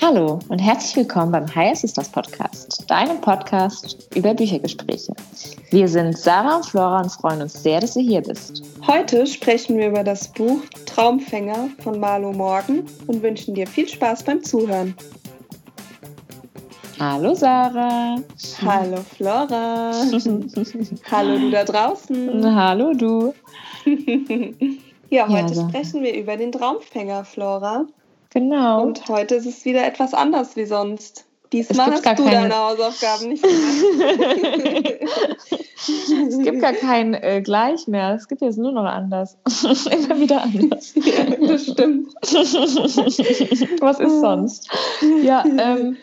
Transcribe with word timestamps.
Hallo 0.00 0.38
und 0.48 0.58
herzlich 0.58 0.96
willkommen 0.96 1.32
beim 1.32 1.52
Higher 1.52 1.74
Sisters 1.74 2.08
Podcast, 2.08 2.88
deinem 2.88 3.20
Podcast 3.20 4.08
über 4.14 4.34
Büchergespräche. 4.34 5.12
Wir 5.70 5.88
sind 5.88 6.16
Sarah 6.16 6.56
und 6.56 6.66
Flora 6.66 7.00
und 7.00 7.10
freuen 7.10 7.42
uns 7.42 7.60
sehr, 7.60 7.80
dass 7.80 7.94
du 7.94 8.00
hier 8.00 8.20
bist. 8.20 8.62
Heute 8.86 9.26
sprechen 9.26 9.76
wir 9.76 9.88
über 9.88 10.04
das 10.04 10.28
Buch 10.28 10.60
Traumfänger 10.86 11.70
von 11.82 11.98
Marlo 11.98 12.32
Morgan 12.32 12.84
und 13.08 13.22
wünschen 13.22 13.54
dir 13.54 13.66
viel 13.66 13.88
Spaß 13.88 14.22
beim 14.22 14.44
Zuhören. 14.44 14.94
Hallo 17.00 17.34
Sarah. 17.34 18.16
Hallo 18.60 18.98
Flora. 19.16 19.90
Hallo 21.10 21.38
du 21.38 21.50
da 21.50 21.64
draußen. 21.64 22.54
Hallo 22.54 22.92
du. 22.92 23.32
ja, 25.08 25.26
heute 25.26 25.54
ja, 25.54 25.66
sprechen 25.66 26.02
wir 26.02 26.14
über 26.14 26.36
den 26.36 26.52
Traumfänger, 26.52 27.24
Flora. 27.24 27.86
Genau. 28.34 28.82
Und 28.82 29.08
heute 29.08 29.36
ist 29.36 29.46
es 29.46 29.64
wieder 29.64 29.86
etwas 29.86 30.12
anders 30.12 30.56
wie 30.56 30.66
sonst. 30.66 31.24
Diesmal 31.54 31.90
hast 31.90 32.04
du 32.04 32.14
keine... 32.16 32.32
deine 32.32 32.54
Hausaufgaben 32.54 33.28
nicht 33.30 33.42
gemacht. 33.48 34.96
es 36.28 36.38
gibt 36.38 36.60
gar 36.60 36.74
kein 36.74 37.14
äh, 37.14 37.40
Gleich 37.40 37.88
mehr. 37.88 38.14
Es 38.14 38.28
gibt 38.28 38.42
jetzt 38.42 38.58
nur 38.58 38.72
noch 38.72 38.84
anders. 38.84 39.38
Immer 39.90 40.20
wieder 40.20 40.42
anders. 40.42 40.92
Ja, 40.96 41.24
das 41.48 41.62
stimmt. 41.62 42.12
Was 43.80 44.00
ist 44.00 44.20
sonst? 44.20 44.68
Ja, 45.22 45.46
ähm, 45.46 45.96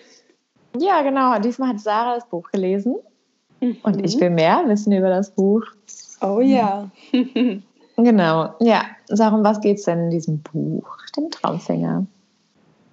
ja, 0.79 1.01
genau. 1.01 1.39
Diesmal 1.39 1.69
hat 1.69 1.79
Sarah 1.79 2.15
das 2.15 2.27
Buch 2.27 2.51
gelesen. 2.51 2.95
Mhm. 3.59 3.77
Und 3.83 4.05
ich 4.05 4.19
will 4.19 4.29
mehr 4.29 4.63
wissen 4.67 4.91
über 4.91 5.09
das 5.09 5.31
Buch. 5.31 5.63
Oh 6.21 6.39
ja. 6.41 6.89
genau. 7.97 8.55
Ja, 8.59 8.83
Sarah, 9.07 9.35
um 9.35 9.43
was 9.43 9.61
geht 9.61 9.77
es 9.77 9.85
denn 9.85 10.05
in 10.05 10.09
diesem 10.09 10.41
Buch, 10.41 10.97
dem 11.15 11.31
Traumfänger? 11.31 12.05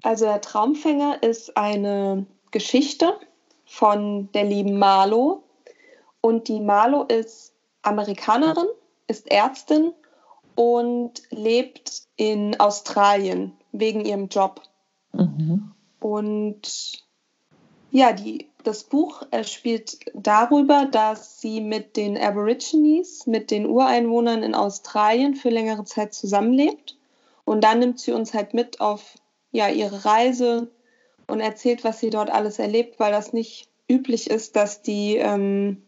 Also 0.02 0.26
der 0.26 0.40
Traumfänger 0.40 1.22
ist 1.22 1.56
eine 1.56 2.26
Geschichte 2.50 3.14
von 3.64 4.30
der 4.32 4.44
lieben 4.44 4.78
Marlo. 4.78 5.42
Und 6.20 6.48
die 6.48 6.60
Marlo 6.60 7.02
ist 7.02 7.52
Amerikanerin, 7.82 8.66
ist 9.08 9.30
Ärztin 9.30 9.92
und 10.54 11.22
lebt 11.30 12.02
in 12.16 12.58
Australien 12.60 13.52
wegen 13.72 14.04
ihrem 14.04 14.28
Job. 14.28 14.62
Mhm. 15.12 15.72
Und 16.00 17.03
ja, 17.94 18.12
die, 18.12 18.48
das 18.64 18.82
Buch 18.82 19.22
spielt 19.44 20.00
darüber, 20.14 20.84
dass 20.84 21.40
sie 21.40 21.60
mit 21.60 21.96
den 21.96 22.18
Aborigines, 22.18 23.28
mit 23.28 23.52
den 23.52 23.66
Ureinwohnern 23.66 24.42
in 24.42 24.56
Australien 24.56 25.36
für 25.36 25.48
längere 25.48 25.84
Zeit 25.84 26.12
zusammenlebt. 26.12 26.98
Und 27.44 27.62
dann 27.62 27.78
nimmt 27.78 28.00
sie 28.00 28.10
uns 28.10 28.34
halt 28.34 28.52
mit 28.52 28.80
auf 28.80 29.14
ja, 29.52 29.68
ihre 29.68 30.04
Reise 30.04 30.72
und 31.28 31.38
erzählt, 31.38 31.84
was 31.84 32.00
sie 32.00 32.10
dort 32.10 32.30
alles 32.30 32.58
erlebt, 32.58 32.98
weil 32.98 33.12
das 33.12 33.32
nicht 33.32 33.68
üblich 33.88 34.28
ist, 34.28 34.56
dass 34.56 34.82
die 34.82 35.14
ähm, 35.16 35.80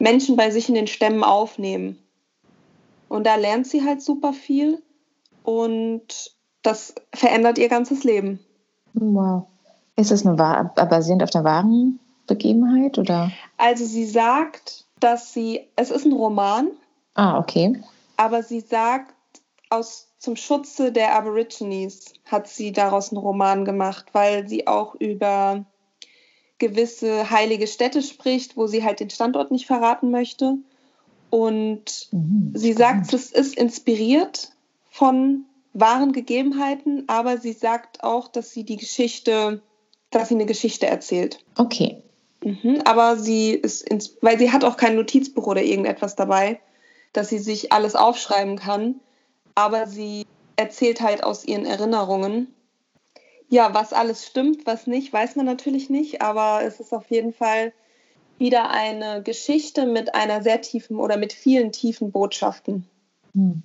Menschen 0.00 0.34
bei 0.34 0.50
sich 0.50 0.68
in 0.68 0.74
den 0.74 0.88
Stämmen 0.88 1.22
aufnehmen. 1.22 1.96
Und 3.08 3.24
da 3.24 3.36
lernt 3.36 3.68
sie 3.68 3.84
halt 3.84 4.02
super 4.02 4.32
viel 4.32 4.82
und 5.44 6.34
das 6.64 6.96
verändert 7.14 7.58
ihr 7.58 7.68
ganzes 7.68 8.02
Leben. 8.02 8.40
Wow. 8.94 9.46
Ist 9.96 10.10
es 10.10 10.26
eine, 10.26 10.34
basierend 10.74 11.22
auf 11.22 11.30
der 11.30 11.44
wahren 11.44 11.98
Begebenheit 12.26 12.98
oder? 12.98 13.32
Also 13.56 13.84
sie 13.84 14.04
sagt, 14.04 14.84
dass 15.00 15.32
sie, 15.32 15.68
es 15.76 15.90
ist 15.90 16.04
ein 16.04 16.12
Roman. 16.12 16.68
Ah, 17.14 17.38
okay. 17.38 17.82
Aber 18.16 18.42
sie 18.42 18.60
sagt, 18.60 19.14
aus 19.70 20.08
zum 20.18 20.36
Schutze 20.36 20.92
der 20.92 21.14
Aborigines 21.14 22.12
hat 22.24 22.48
sie 22.48 22.72
daraus 22.72 23.10
einen 23.10 23.18
Roman 23.18 23.64
gemacht, 23.64 24.06
weil 24.12 24.48
sie 24.48 24.66
auch 24.66 24.94
über 24.94 25.64
gewisse 26.58 27.30
heilige 27.30 27.66
Städte 27.66 28.02
spricht, 28.02 28.56
wo 28.56 28.66
sie 28.66 28.82
halt 28.82 29.00
den 29.00 29.10
Standort 29.10 29.50
nicht 29.50 29.66
verraten 29.66 30.10
möchte. 30.10 30.56
Und 31.30 32.08
mhm, 32.12 32.52
sie 32.54 32.72
sagt, 32.72 33.12
es 33.12 33.30
ist 33.30 33.56
inspiriert 33.56 34.52
von 34.90 35.44
wahren 35.74 36.12
Gegebenheiten, 36.12 37.04
aber 37.08 37.38
sie 37.38 37.52
sagt 37.52 38.02
auch, 38.02 38.28
dass 38.28 38.52
sie 38.52 38.64
die 38.64 38.78
Geschichte 38.78 39.62
dass 40.16 40.28
sie 40.28 40.34
eine 40.34 40.46
Geschichte 40.46 40.86
erzählt. 40.86 41.44
Okay. 41.58 42.02
Mhm, 42.42 42.80
aber 42.84 43.16
sie 43.16 43.50
ist, 43.50 43.82
ins, 43.82 44.16
weil 44.22 44.38
sie 44.38 44.50
hat 44.50 44.64
auch 44.64 44.78
kein 44.78 44.96
Notizbuch 44.96 45.46
oder 45.46 45.62
irgendetwas 45.62 46.16
dabei, 46.16 46.58
dass 47.12 47.28
sie 47.28 47.38
sich 47.38 47.70
alles 47.72 47.94
aufschreiben 47.94 48.56
kann. 48.56 48.96
Aber 49.54 49.86
sie 49.86 50.24
erzählt 50.56 51.02
halt 51.02 51.22
aus 51.22 51.44
ihren 51.44 51.66
Erinnerungen. 51.66 52.54
Ja, 53.48 53.74
was 53.74 53.92
alles 53.92 54.26
stimmt, 54.26 54.66
was 54.66 54.86
nicht, 54.86 55.12
weiß 55.12 55.36
man 55.36 55.44
natürlich 55.44 55.90
nicht, 55.90 56.22
aber 56.22 56.62
es 56.64 56.80
ist 56.80 56.94
auf 56.94 57.10
jeden 57.10 57.32
Fall 57.34 57.72
wieder 58.38 58.70
eine 58.70 59.22
Geschichte 59.22 59.86
mit 59.86 60.14
einer 60.14 60.42
sehr 60.42 60.62
tiefen 60.62 60.96
oder 60.96 61.16
mit 61.18 61.32
vielen 61.32 61.72
tiefen 61.72 62.10
Botschaften. 62.10 62.86
Hm. 63.34 63.62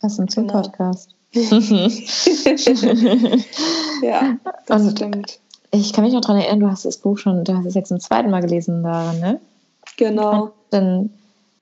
Passend 0.00 0.30
zum 0.32 0.48
genau. 0.48 0.60
Podcast. 0.62 1.14
ja, 4.02 4.36
das 4.66 4.82
Und 4.82 4.90
stimmt. 4.90 5.40
Ich 5.74 5.92
kann 5.92 6.04
mich 6.04 6.12
noch 6.12 6.20
daran 6.20 6.36
erinnern, 6.36 6.60
du 6.60 6.70
hast 6.70 6.84
das 6.84 6.98
Buch 6.98 7.18
schon, 7.18 7.42
du 7.42 7.56
hast 7.56 7.66
es 7.66 7.74
jetzt 7.74 7.88
zum 7.88 7.98
zweiten 7.98 8.30
Mal 8.30 8.40
gelesen 8.40 8.84
daran, 8.84 9.18
ne? 9.18 9.40
Genau. 9.96 10.52
Denn 10.70 11.10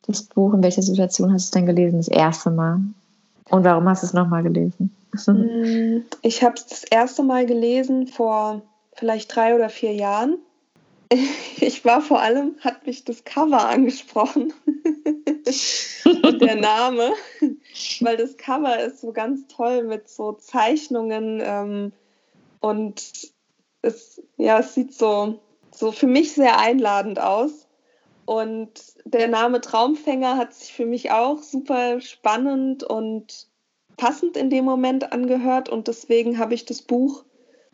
das 0.06 0.24
Buch, 0.24 0.52
in 0.52 0.62
welcher 0.62 0.82
Situation 0.82 1.32
hast 1.32 1.44
du 1.44 1.46
es 1.46 1.50
denn 1.52 1.66
gelesen? 1.66 1.96
Das 1.96 2.08
erste 2.08 2.50
Mal. 2.50 2.80
Und 3.48 3.64
warum 3.64 3.88
hast 3.88 4.02
du 4.02 4.06
es 4.06 4.12
nochmal 4.12 4.42
gelesen? 4.42 4.94
Mm, 5.26 6.02
ich 6.20 6.42
habe 6.42 6.54
es 6.56 6.66
das 6.66 6.84
erste 6.84 7.22
Mal 7.22 7.46
gelesen 7.46 8.06
vor 8.06 8.60
vielleicht 8.94 9.34
drei 9.34 9.54
oder 9.54 9.68
vier 9.68 9.94
Jahren. 9.94 10.38
Ich 11.56 11.84
war 11.84 12.00
vor 12.00 12.20
allem, 12.20 12.56
hat 12.60 12.86
mich 12.86 13.04
das 13.04 13.22
Cover 13.22 13.68
angesprochen. 13.68 14.52
der 16.40 16.56
Name. 16.56 17.12
Weil 18.00 18.16
das 18.16 18.36
Cover 18.36 18.80
ist 18.80 19.00
so 19.00 19.12
ganz 19.12 19.46
toll 19.46 19.84
mit 19.84 20.08
so 20.08 20.32
Zeichnungen 20.32 21.40
ähm, 21.40 21.92
und 22.58 23.32
es, 23.82 24.22
ja, 24.36 24.60
es 24.60 24.74
sieht 24.74 24.94
so, 24.94 25.40
so 25.72 25.92
für 25.92 26.06
mich 26.06 26.32
sehr 26.32 26.58
einladend 26.58 27.20
aus. 27.20 27.66
Und 28.24 28.70
der 29.04 29.28
Name 29.28 29.60
Traumfänger 29.60 30.36
hat 30.36 30.54
sich 30.54 30.72
für 30.72 30.86
mich 30.86 31.10
auch 31.10 31.42
super 31.42 32.00
spannend 32.00 32.84
und 32.84 33.48
passend 33.96 34.36
in 34.36 34.48
dem 34.48 34.64
Moment 34.64 35.12
angehört. 35.12 35.68
Und 35.68 35.88
deswegen 35.88 36.38
habe 36.38 36.54
ich 36.54 36.64
das 36.64 36.82
Buch 36.82 37.24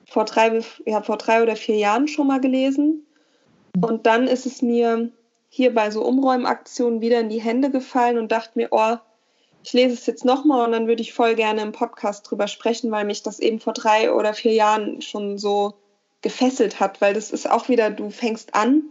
vor 0.07 0.25
drei, 0.25 0.61
ja, 0.87 1.03
vor 1.03 1.19
drei 1.19 1.43
oder 1.43 1.55
vier 1.55 1.77
Jahren 1.77 2.09
schon 2.09 2.27
mal 2.27 2.41
gelesen. 2.41 3.07
Und 3.81 4.07
dann 4.07 4.27
ist 4.27 4.47
es 4.47 4.63
mir 4.63 5.11
hier 5.51 5.75
bei 5.75 5.91
so 5.91 6.03
Umräumaktionen 6.03 7.01
wieder 7.01 7.21
in 7.21 7.29
die 7.29 7.43
Hände 7.43 7.71
gefallen 7.71 8.19
und 8.19 8.33
dachte 8.33 8.53
mir, 8.55 8.69
oh, 8.71 8.97
ich 9.63 9.73
lese 9.73 9.95
es 9.95 10.07
jetzt 10.07 10.25
nochmal 10.25 10.65
und 10.65 10.73
dann 10.73 10.87
würde 10.87 11.03
ich 11.03 11.13
voll 11.13 11.35
gerne 11.35 11.63
im 11.63 11.73
Podcast 11.73 12.29
drüber 12.29 12.49
sprechen, 12.49 12.91
weil 12.91 13.05
mich 13.05 13.23
das 13.23 13.39
eben 13.39 13.61
vor 13.61 13.75
drei 13.75 14.13
oder 14.13 14.33
vier 14.33 14.53
Jahren 14.53 15.03
schon 15.03 15.37
so 15.37 15.75
gefesselt 16.23 16.81
hat, 16.81 17.01
weil 17.01 17.15
das 17.15 17.31
ist 17.31 17.51
auch 17.51 17.69
wieder, 17.69 17.91
du 17.91 18.11
fängst 18.11 18.55
an 18.55 18.83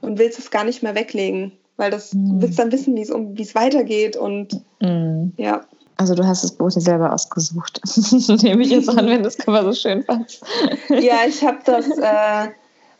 und 0.00 0.18
willst 0.18 0.38
es 0.38 0.50
gar 0.50 0.64
nicht 0.64 0.82
mehr 0.82 0.94
weglegen, 0.94 1.52
weil 1.76 1.90
das, 1.90 2.14
mhm. 2.14 2.40
du 2.40 2.42
willst 2.42 2.58
dann 2.58 2.72
wissen, 2.72 2.94
wie 2.96 3.02
es 3.02 3.10
um, 3.10 3.36
wie 3.36 3.42
es 3.42 3.54
weitergeht 3.54 4.16
und 4.16 4.60
mhm. 4.80 5.32
ja. 5.36 5.62
Also 5.96 6.14
du 6.14 6.24
hast 6.24 6.44
das 6.44 6.52
Buch 6.52 6.70
dir 6.70 6.80
selber 6.80 7.12
ausgesucht. 7.12 7.80
Nehme 8.42 8.62
ich 8.62 8.70
jetzt 8.70 8.88
an, 8.88 9.08
wenn 9.08 9.24
das 9.24 9.36
Cover 9.36 9.64
so 9.64 9.72
schön 9.72 10.04
passt. 10.04 10.44
ja, 10.90 11.26
ich 11.26 11.44
habe 11.44 11.58
das 11.64 11.88
äh, 11.88 12.52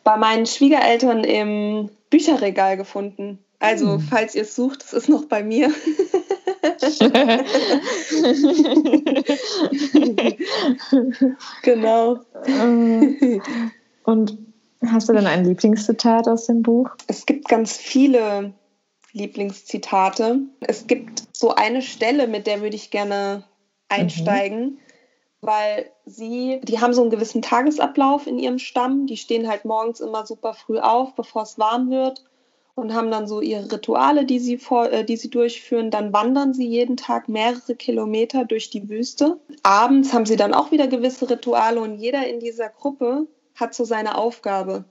bei 0.02 0.16
meinen 0.16 0.46
Schwiegereltern 0.46 1.22
im 1.22 1.90
Bücherregal 2.10 2.76
gefunden. 2.76 3.38
Also, 3.60 3.98
mhm. 3.98 4.00
falls 4.00 4.34
ihr 4.34 4.42
es 4.42 4.56
sucht, 4.56 4.82
es 4.82 4.92
ist 4.92 5.08
noch 5.08 5.26
bei 5.26 5.44
mir. 5.44 5.70
genau. 11.62 12.18
Äh, 12.44 13.40
und 14.04 14.38
hast 14.86 15.08
du 15.08 15.12
denn 15.12 15.26
ein 15.26 15.44
Lieblingszitat 15.44 16.28
aus 16.28 16.46
dem 16.46 16.62
Buch? 16.62 16.90
Es 17.06 17.26
gibt 17.26 17.48
ganz 17.48 17.76
viele 17.76 18.54
Lieblingszitate. 19.12 20.40
Es 20.60 20.86
gibt 20.86 21.24
so 21.32 21.54
eine 21.54 21.82
Stelle, 21.82 22.28
mit 22.28 22.46
der 22.46 22.62
würde 22.62 22.76
ich 22.76 22.90
gerne 22.90 23.44
einsteigen, 23.88 24.62
mhm. 24.62 24.78
weil 25.40 25.90
sie, 26.06 26.60
die 26.62 26.80
haben 26.80 26.92
so 26.92 27.02
einen 27.02 27.10
gewissen 27.10 27.42
Tagesablauf 27.42 28.26
in 28.26 28.38
ihrem 28.38 28.58
Stamm. 28.58 29.06
Die 29.06 29.16
stehen 29.16 29.48
halt 29.48 29.64
morgens 29.64 30.00
immer 30.00 30.26
super 30.26 30.54
früh 30.54 30.78
auf, 30.78 31.14
bevor 31.14 31.42
es 31.42 31.58
warm 31.58 31.90
wird 31.90 32.24
und 32.78 32.94
haben 32.94 33.10
dann 33.10 33.26
so 33.26 33.40
ihre 33.40 33.70
Rituale, 33.70 34.24
die 34.24 34.38
sie, 34.38 34.56
vor, 34.56 34.90
äh, 34.90 35.04
die 35.04 35.16
sie 35.16 35.30
durchführen. 35.30 35.90
Dann 35.90 36.12
wandern 36.12 36.54
sie 36.54 36.66
jeden 36.66 36.96
Tag 36.96 37.28
mehrere 37.28 37.74
Kilometer 37.74 38.44
durch 38.44 38.70
die 38.70 38.88
Wüste. 38.88 39.40
Abends 39.64 40.12
haben 40.12 40.26
sie 40.26 40.36
dann 40.36 40.54
auch 40.54 40.70
wieder 40.70 40.86
gewisse 40.86 41.28
Rituale 41.28 41.80
und 41.80 41.98
jeder 41.98 42.26
in 42.28 42.38
dieser 42.38 42.68
Gruppe 42.68 43.26
hat 43.56 43.74
so 43.74 43.84
seine 43.84 44.16
Aufgabe. 44.16 44.84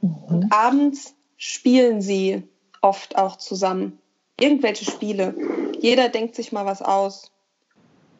Mhm. 0.00 0.14
Und 0.26 0.52
abends 0.52 1.14
spielen 1.36 2.00
sie 2.00 2.44
oft 2.80 3.18
auch 3.18 3.36
zusammen. 3.36 3.98
Irgendwelche 4.40 4.86
Spiele. 4.86 5.34
jeder 5.80 6.08
denkt 6.08 6.34
sich 6.34 6.50
mal 6.50 6.64
was 6.64 6.80
aus. 6.80 7.30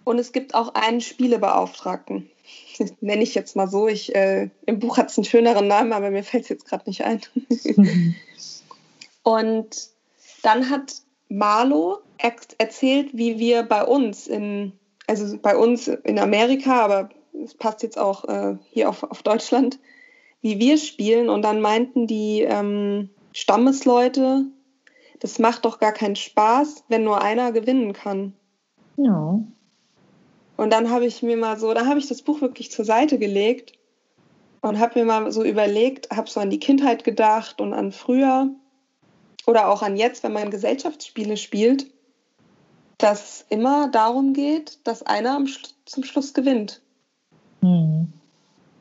Und 0.04 0.18
es 0.18 0.32
gibt 0.32 0.54
auch 0.54 0.74
einen 0.74 1.00
Spielebeauftragten. 1.00 2.28
Nenne 3.00 3.22
ich 3.22 3.34
jetzt 3.34 3.56
mal 3.56 3.68
so. 3.68 3.88
Ich, 3.88 4.14
äh, 4.14 4.50
Im 4.66 4.80
Buch 4.80 4.98
hat 4.98 5.10
es 5.10 5.16
einen 5.16 5.24
schöneren 5.24 5.66
Namen, 5.66 5.94
aber 5.94 6.10
mir 6.10 6.24
fällt 6.24 6.42
es 6.42 6.50
jetzt 6.50 6.66
gerade 6.66 6.84
nicht 6.86 7.04
ein. 7.04 7.22
Und 9.22 9.90
dann 10.42 10.70
hat 10.70 11.02
Marlo 11.28 11.98
er 12.18 12.34
erzählt, 12.58 13.10
wie 13.12 13.38
wir 13.38 13.62
bei 13.62 13.84
uns 13.84 14.26
in, 14.26 14.72
also 15.06 15.38
bei 15.38 15.56
uns 15.56 15.88
in 15.88 16.18
Amerika, 16.18 16.82
aber 16.82 17.10
es 17.44 17.54
passt 17.54 17.82
jetzt 17.82 17.98
auch 17.98 18.24
äh, 18.24 18.56
hier 18.70 18.88
auf, 18.88 19.02
auf 19.04 19.22
Deutschland, 19.22 19.78
wie 20.40 20.58
wir 20.58 20.76
spielen. 20.78 21.28
Und 21.28 21.42
dann 21.42 21.60
meinten 21.60 22.06
die 22.06 22.42
ähm, 22.42 23.10
Stammesleute, 23.32 24.46
das 25.20 25.38
macht 25.38 25.64
doch 25.64 25.78
gar 25.78 25.92
keinen 25.92 26.16
Spaß, 26.16 26.84
wenn 26.88 27.04
nur 27.04 27.22
einer 27.22 27.52
gewinnen 27.52 27.92
kann. 27.92 28.34
Ja. 28.96 29.40
Und 30.56 30.72
dann 30.72 30.90
habe 30.90 31.06
ich 31.06 31.22
mir 31.22 31.36
mal 31.36 31.58
so, 31.58 31.72
da 31.72 31.86
habe 31.86 32.00
ich 32.00 32.08
das 32.08 32.22
Buch 32.22 32.40
wirklich 32.40 32.72
zur 32.72 32.84
Seite 32.84 33.18
gelegt 33.18 33.74
und 34.60 34.80
habe 34.80 34.98
mir 34.98 35.04
mal 35.04 35.30
so 35.30 35.44
überlegt, 35.44 36.10
habe 36.10 36.28
so 36.28 36.40
an 36.40 36.50
die 36.50 36.58
Kindheit 36.58 37.04
gedacht 37.04 37.60
und 37.60 37.72
an 37.72 37.92
früher 37.92 38.50
oder 39.48 39.70
auch 39.70 39.80
an 39.80 39.96
jetzt, 39.96 40.22
wenn 40.22 40.34
man 40.34 40.50
Gesellschaftsspiele 40.50 41.38
spielt, 41.38 41.86
dass 42.98 43.22
es 43.22 43.46
immer 43.48 43.88
darum 43.88 44.34
geht, 44.34 44.78
dass 44.84 45.02
einer 45.02 45.42
zum 45.86 46.04
Schluss 46.04 46.34
gewinnt. 46.34 46.82
Mhm. 47.62 48.12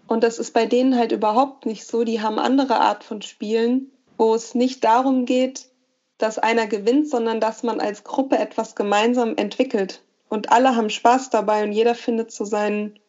Und 0.08 0.24
das 0.26 0.40
ist 0.40 0.54
bei 0.54 0.66
denen 0.66 0.98
halt 0.98 1.14
überhaupt 1.14 1.66
nicht 1.66 1.86
so. 1.86 2.04
Die 2.04 2.22
haben 2.22 2.38
andere 2.38 2.82
Art 2.82 3.06
von 3.06 3.22
Spielen, 3.22 3.92
wo 4.18 4.36
es 4.36 4.56
nicht 4.56 4.84
darum 4.84 5.24
geht, 5.24 5.70
dass 6.18 6.38
einer 6.38 6.68
gewinnt, 6.68 7.08
sondern 7.08 7.40
dass 7.40 7.64
man 7.64 7.80
als 7.80 8.04
Gruppe 8.04 8.38
etwas 8.38 8.76
gemeinsam 8.76 9.38
entwickelt. 9.38 10.04
Und 10.28 10.52
alle 10.52 10.76
haben 10.76 10.90
Spaß 10.90 11.30
dabei 11.30 11.64
und 11.64 11.72
jeder 11.72 11.96
findet 11.96 12.34
so 12.34 12.44
seinen, 12.44 13.00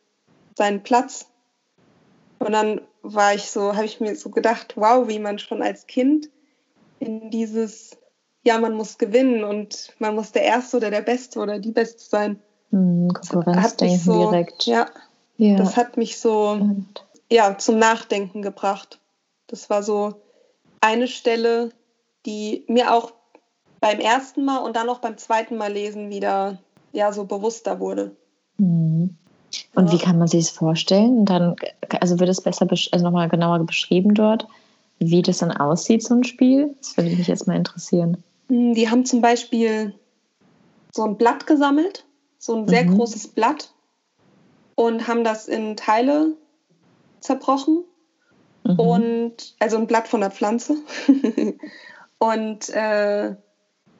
seinen 0.56 0.84
Platz. 0.84 1.26
Und 2.38 2.52
dann 2.52 2.82
war 3.02 3.34
ich 3.34 3.50
so, 3.50 3.74
habe 3.74 3.86
ich 3.86 3.98
mir 3.98 4.14
so 4.14 4.30
gedacht, 4.30 4.74
wow, 4.76 5.08
wie 5.08 5.18
man 5.18 5.40
schon 5.40 5.60
als 5.60 5.88
Kind 5.88 6.30
in 7.00 7.30
dieses, 7.30 7.96
ja, 8.42 8.58
man 8.58 8.74
muss 8.74 8.98
gewinnen 8.98 9.44
und 9.44 9.94
man 9.98 10.14
muss 10.14 10.32
der 10.32 10.42
Erste 10.42 10.78
oder 10.78 10.90
der 10.90 11.02
Beste 11.02 11.38
oder 11.38 11.58
die 11.58 11.72
Beste 11.72 12.02
sein. 12.02 12.40
Hm, 12.70 13.08
Konkurrenzdenken 13.08 13.98
so, 13.98 14.30
direkt. 14.30 14.66
Ja, 14.66 14.88
ja, 15.36 15.56
das 15.56 15.76
hat 15.76 15.96
mich 15.96 16.18
so 16.18 16.60
ja, 17.30 17.56
zum 17.58 17.78
Nachdenken 17.78 18.42
gebracht. 18.42 19.00
Das 19.46 19.70
war 19.70 19.82
so 19.82 20.22
eine 20.80 21.08
Stelle, 21.08 21.70
die 22.26 22.64
mir 22.68 22.94
auch 22.94 23.12
beim 23.80 24.00
ersten 24.00 24.44
Mal 24.44 24.58
und 24.58 24.76
dann 24.76 24.88
auch 24.88 24.98
beim 24.98 25.16
zweiten 25.16 25.56
Mal 25.56 25.72
lesen 25.72 26.10
wieder 26.10 26.58
ja 26.92 27.12
so 27.12 27.24
bewusster 27.24 27.80
wurde. 27.80 28.16
Mhm. 28.58 29.16
Und 29.74 29.86
ja. 29.86 29.92
wie 29.92 29.98
kann 29.98 30.18
man 30.18 30.28
sich 30.28 30.46
das 30.46 30.50
vorstellen? 30.50 31.24
Dann, 31.24 31.56
also 32.00 32.18
wird 32.18 32.28
es 32.28 32.40
besser, 32.40 32.66
also 32.68 33.04
nochmal 33.04 33.28
genauer 33.28 33.60
beschrieben 33.60 34.14
dort, 34.14 34.46
wie 34.98 35.22
das 35.22 35.38
dann 35.38 35.52
aussieht, 35.52 36.02
so 36.02 36.14
ein 36.14 36.24
Spiel? 36.24 36.74
Das 36.78 36.96
würde 36.96 37.10
mich 37.10 37.28
jetzt 37.28 37.46
mal 37.46 37.56
interessieren. 37.56 38.22
Hm, 38.48 38.74
die 38.74 38.90
haben 38.90 39.04
zum 39.04 39.20
Beispiel 39.20 39.94
so 40.92 41.04
ein 41.04 41.16
Blatt 41.16 41.46
gesammelt, 41.46 42.04
so 42.38 42.56
ein 42.56 42.68
sehr 42.68 42.84
mhm. 42.84 42.96
großes 42.96 43.28
Blatt, 43.28 43.72
und 44.74 45.08
haben 45.08 45.24
das 45.24 45.48
in 45.48 45.76
Teile 45.76 46.36
zerbrochen. 47.20 47.84
Mhm. 48.64 48.78
Und 48.78 49.56
also 49.58 49.76
ein 49.76 49.86
Blatt 49.86 50.08
von 50.08 50.20
der 50.20 50.30
Pflanze. 50.30 50.76
und 52.18 52.68
äh, 52.68 53.34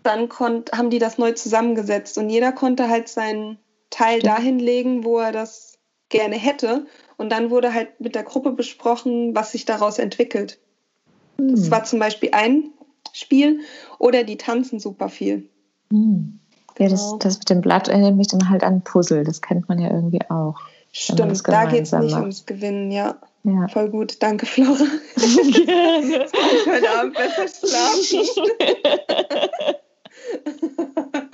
dann 0.02 0.28
konnt, 0.28 0.72
haben 0.72 0.90
die 0.90 1.00
das 1.00 1.18
neu 1.18 1.32
zusammengesetzt 1.32 2.16
und 2.16 2.30
jeder 2.30 2.52
konnte 2.52 2.88
halt 2.88 3.08
seinen 3.08 3.58
Teil 3.90 4.20
dahin 4.20 4.58
legen, 4.58 5.04
wo 5.04 5.18
er 5.18 5.32
das 5.32 5.78
gerne 6.08 6.36
hätte. 6.36 6.86
Und 7.16 7.30
dann 7.30 7.50
wurde 7.50 7.74
halt 7.74 8.00
mit 8.00 8.14
der 8.14 8.22
Gruppe 8.22 8.52
besprochen, 8.52 9.34
was 9.34 9.52
sich 9.52 9.64
daraus 9.64 9.98
entwickelt. 9.98 10.60
Das 11.38 11.70
war 11.70 11.84
zum 11.84 11.98
Beispiel 11.98 12.30
ein 12.32 12.70
Spiel 13.12 13.60
oder 13.98 14.24
die 14.24 14.36
tanzen 14.36 14.80
super 14.80 15.08
viel. 15.08 15.48
Mhm. 15.90 16.40
Ja, 16.78 16.88
das, 16.88 17.02
genau. 17.02 17.16
das 17.18 17.38
mit 17.38 17.50
dem 17.50 17.60
Blatt 17.60 17.88
erinnert 17.88 18.16
mich 18.16 18.28
dann 18.28 18.48
halt 18.48 18.62
an 18.62 18.82
Puzzle. 18.82 19.24
Das 19.24 19.42
kennt 19.42 19.68
man 19.68 19.78
ja 19.78 19.90
irgendwie 19.90 20.20
auch. 20.28 20.56
Stimmt, 20.92 21.48
da 21.48 21.66
geht 21.66 21.84
es 21.84 21.92
nicht 21.92 22.14
ums 22.14 22.46
Gewinnen, 22.46 22.90
ja. 22.90 23.16
ja. 23.44 23.68
Voll 23.68 23.90
gut, 23.90 24.22
danke 24.22 24.46
Flora. 24.46 24.84
Gerne. 25.16 26.06
Jetzt 26.08 26.32
kann 26.32 26.50
ich 26.56 26.66
heute 26.66 26.90
Abend 26.98 27.14
besser 27.14 27.46
schlafen. 27.48 28.26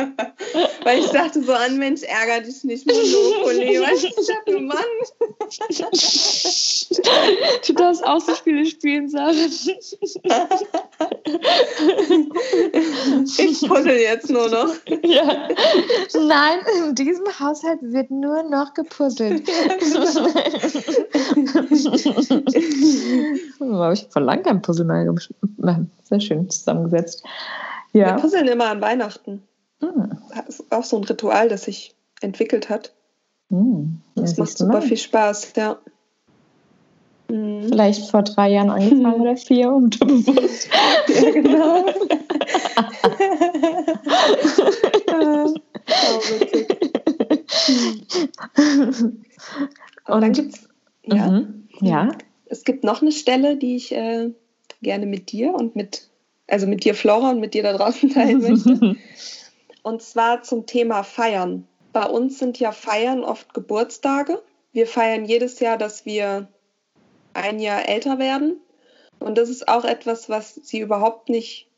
Weil 0.85 1.01
ich 1.01 1.07
dachte 1.11 1.43
so 1.43 1.53
an, 1.53 1.79
Mensch, 1.79 2.03
ärger 2.03 2.41
dich 2.45 2.65
nicht, 2.65 2.87
Monopoly. 2.87 3.81
Weißt 3.83 4.05
du, 4.05 4.09
ich 4.09 4.27
dachte, 4.27 4.61
Mann. 4.61 4.85
du 7.67 7.73
darfst 7.75 8.05
auch 8.05 8.21
so 8.21 8.35
Spiele 8.35 8.67
spielen, 8.67 9.09
Sarah. 9.09 9.33
ich 13.39 13.69
puzzle 13.69 14.01
jetzt 14.01 14.31
nur 14.31 14.49
noch. 14.49 14.75
Ja. 15.03 15.49
Nein, 16.15 16.61
in 16.87 16.95
diesem 16.95 17.27
Haushalt 17.39 17.81
wird 17.83 18.11
nur 18.11 18.43
noch 18.45 18.75
gepuzzelt. 18.75 19.49
habe 23.61 23.95
ich 23.95 24.07
vor 24.11 24.23
langem 24.23 24.45
kein 24.45 24.63
Puzzle 24.63 24.85
mehr 24.85 25.15
sehr 26.05 26.21
schön 26.21 26.49
zusammengesetzt. 26.51 27.25
Ja. 27.93 28.17
Wir 28.17 28.23
puzzeln 28.23 28.49
immer 28.49 28.69
an 28.71 28.81
Weihnachten. 28.81 29.43
Hm. 29.93 30.19
Das 30.35 30.61
ist 30.61 30.73
auch 30.73 30.85
so 30.85 30.97
ein 30.97 31.05
Ritual, 31.05 31.49
das 31.49 31.65
sich 31.65 31.95
entwickelt 32.21 32.69
hat. 32.69 32.93
Hm. 33.51 34.01
Das 34.15 34.37
ja, 34.37 34.45
macht 34.45 34.59
super 34.59 34.83
viel 34.83 34.97
Spaß, 34.97 35.53
ja. 35.57 35.79
Mhm. 37.29 37.69
Vielleicht 37.69 38.11
vor 38.11 38.23
drei 38.23 38.51
Jahren 38.51 38.71
angefangen 38.71 39.21
oder 39.21 39.37
vier, 39.37 39.71
unterbewusst. 39.73 40.69
ja, 41.09 41.31
genau. 41.31 41.87
oh, 45.87 46.21
witzig. 46.29 46.69
Und 50.07 50.21
dann 50.21 50.33
gibt 50.33 50.55
es, 50.55 50.69
ja, 51.05 51.31
mhm. 51.31 51.69
ja. 51.81 52.13
Es 52.47 52.65
gibt 52.65 52.85
noch 52.85 53.01
eine 53.01 53.13
Stelle, 53.13 53.57
die 53.57 53.77
ich 53.77 53.93
äh, 53.93 54.31
gerne 54.83 55.07
mit 55.07 55.33
dir 55.33 55.55
und 55.55 55.75
mit, 55.77 56.09
also 56.47 56.67
mit 56.67 56.85
dir, 56.85 56.95
Flora, 56.95 57.31
und 57.31 57.41
mit 57.41 57.55
dir 57.55 57.63
da 57.63 57.73
draußen 57.73 58.11
teilen 58.11 58.43
möchte. 58.43 58.97
Und 59.85 60.03
zwar 60.03 60.43
zum 60.43 60.65
Thema 60.65 61.03
Feiern. 61.03 61.69
Bei 61.93 62.07
uns 62.07 62.39
sind 62.39 62.59
ja 62.59 62.73
Feiern 62.73 63.23
oft 63.23 63.53
Geburtstage. 63.53 64.43
Wir 64.73 64.87
feiern 64.87 65.27
jedes 65.27 65.61
Jahr, 65.61 65.77
dass 65.77 66.07
wir 66.07 66.49
ein 67.35 67.61
Jahr 67.61 67.87
älter 67.87 68.19
werden. 68.19 68.61
Und 69.21 69.37
das 69.37 69.51
ist 69.51 69.69
auch 69.69 69.85
etwas, 69.85 70.31
was 70.31 70.55
sie 70.55 70.81
überhaupt 70.81 71.29
nicht 71.29 71.69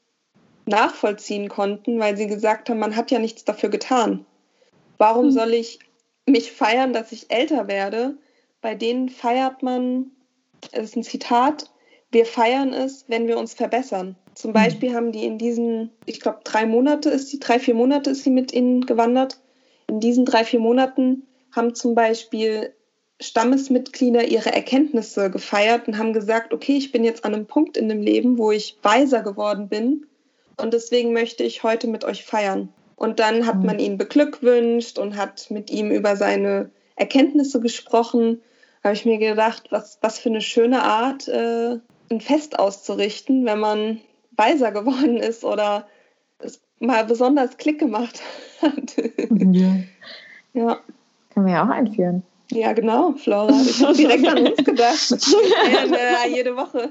nachvollziehen 0.66 1.49
konnten, 1.49 1.99
weil 1.99 2.16
sie 2.16 2.28
gesagt 2.28 2.71
haben, 2.71 2.78
man 2.78 2.95
hat 2.95 3.11
ja 3.11 3.19
nichts 3.19 3.45
dafür 3.45 3.71
getan. 3.71 4.25
Warum 4.99 5.26
hm. 5.26 5.33
soll 5.33 5.54
ich 5.54 5.80
mich 6.26 6.52
feiern, 6.52 6.92
dass 6.92 7.11
ich 7.11 7.33
älter 7.33 7.66
werde? 7.66 8.16
Bei 8.61 8.76
denen 8.76 9.09
feiert 9.09 9.64
man, 9.64 10.12
es 10.71 10.90
ist 10.90 10.97
ein 10.97 11.02
Zitat, 11.02 11.73
wir 12.12 12.25
feiern 12.25 12.73
es, 12.73 13.04
wenn 13.09 13.26
wir 13.26 13.37
uns 13.37 13.54
verbessern. 13.54 14.16
Zum 14.37 14.50
hm. 14.50 14.55
Beispiel 14.55 14.95
haben 14.95 15.11
die 15.11 15.25
in 15.25 15.38
diesen, 15.38 15.90
ich 16.05 16.21
glaube, 16.21 16.40
drei 16.45 16.66
Monate 16.66 17.11
ist 17.11 17.31
sie, 17.31 17.40
drei, 17.40 17.59
vier 17.59 17.75
Monate 17.75 18.11
ist 18.11 18.23
sie 18.23 18.31
mit 18.31 18.52
ihnen 18.52 18.87
gewandert. 18.87 19.40
In 19.88 19.99
diesen 19.99 20.25
drei, 20.25 20.45
vier 20.45 20.61
Monaten 20.61 21.26
haben 21.52 21.75
zum 21.75 21.95
Beispiel 21.95 22.73
Stammesmitglieder 23.19 24.28
ihre 24.28 24.52
Erkenntnisse 24.52 25.31
gefeiert 25.31 25.88
und 25.88 25.97
haben 25.99 26.12
gesagt, 26.12 26.52
okay, 26.52 26.76
ich 26.76 26.93
bin 26.93 27.02
jetzt 27.02 27.25
an 27.25 27.35
einem 27.35 27.47
Punkt 27.47 27.78
in 27.78 27.88
dem 27.88 28.02
Leben, 28.02 28.37
wo 28.37 28.52
ich 28.52 28.76
weiser 28.83 29.23
geworden 29.23 29.69
bin 29.69 30.07
und 30.59 30.75
deswegen 30.75 31.14
möchte 31.14 31.43
ich 31.43 31.62
heute 31.62 31.87
mit 31.87 32.05
euch 32.05 32.25
feiern. 32.25 32.69
Und 32.95 33.21
dann 33.21 33.47
hat 33.47 33.57
hm. 33.57 33.66
man 33.66 33.78
ihn 33.78 33.97
beglückwünscht 33.97 34.99
und 34.99 35.16
hat 35.16 35.50
mit 35.50 35.71
ihm 35.71 35.90
über 35.90 36.16
seine 36.16 36.71
Erkenntnisse 36.95 37.61
gesprochen. 37.61 38.43
Da 38.83 38.90
habe 38.90 38.97
ich 38.97 39.07
mir 39.07 39.19
gedacht, 39.19 39.69
was, 39.71 39.99
was 40.02 40.19
für 40.19 40.28
eine 40.28 40.43
schöne 40.43 40.83
Art, 40.83 41.26
äh, 41.26 41.78
ein 42.11 42.21
Fest 42.21 42.59
auszurichten, 42.59 43.47
wenn 43.47 43.61
man 43.61 44.00
weiser 44.37 44.73
geworden 44.73 45.19
ist 45.19 45.45
oder 45.45 45.87
es 46.38 46.61
mal 46.78 47.05
besonders 47.05 47.57
Klick 47.57 47.78
gemacht 47.78 48.21
hat. 48.62 48.97
Ja. 49.31 49.76
ja. 50.52 50.78
Können 51.33 51.47
wir 51.47 51.55
ja 51.55 51.64
auch 51.64 51.71
einführen. 51.71 52.23
Ja, 52.52 52.73
genau, 52.73 53.12
Flora. 53.12 53.52
Ich 53.61 53.83
habe 53.83 53.95
direkt 53.95 54.26
an 54.26 54.47
uns 54.47 54.57
gedacht. 54.57 55.11
Ja, 55.90 56.25
äh, 56.25 56.35
jede 56.35 56.57
Woche. 56.57 56.90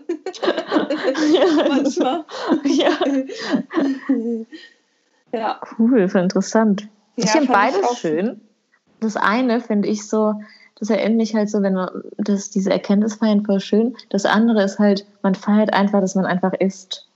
Ja. 1.33 1.67
Manchmal. 1.69 2.25
Ja. 2.65 2.91
ja. 5.31 5.61
Cool, 5.77 6.09
voll 6.09 6.21
interessant. 6.21 6.87
Ich 7.15 7.29
finde 7.29 7.51
beides 7.51 7.99
schön. 7.99 8.41
Das 8.99 9.15
eine 9.15 9.61
finde 9.61 9.87
ich 9.87 10.07
so, 10.07 10.35
das 10.77 10.89
erinnert 10.89 11.17
mich 11.17 11.35
halt 11.35 11.49
so, 11.49 11.61
wenn 11.61 11.73
man 11.73 11.89
das, 12.17 12.49
diese 12.49 12.71
Erkenntnis 12.71 13.15
feiern 13.15 13.45
voll 13.45 13.61
schön. 13.61 13.95
Das 14.09 14.25
andere 14.25 14.63
ist 14.63 14.79
halt, 14.79 15.05
man 15.21 15.35
feiert 15.35 15.73
einfach, 15.73 16.01
dass 16.01 16.15
man 16.15 16.25
einfach 16.25 16.53
ist. 16.53 17.07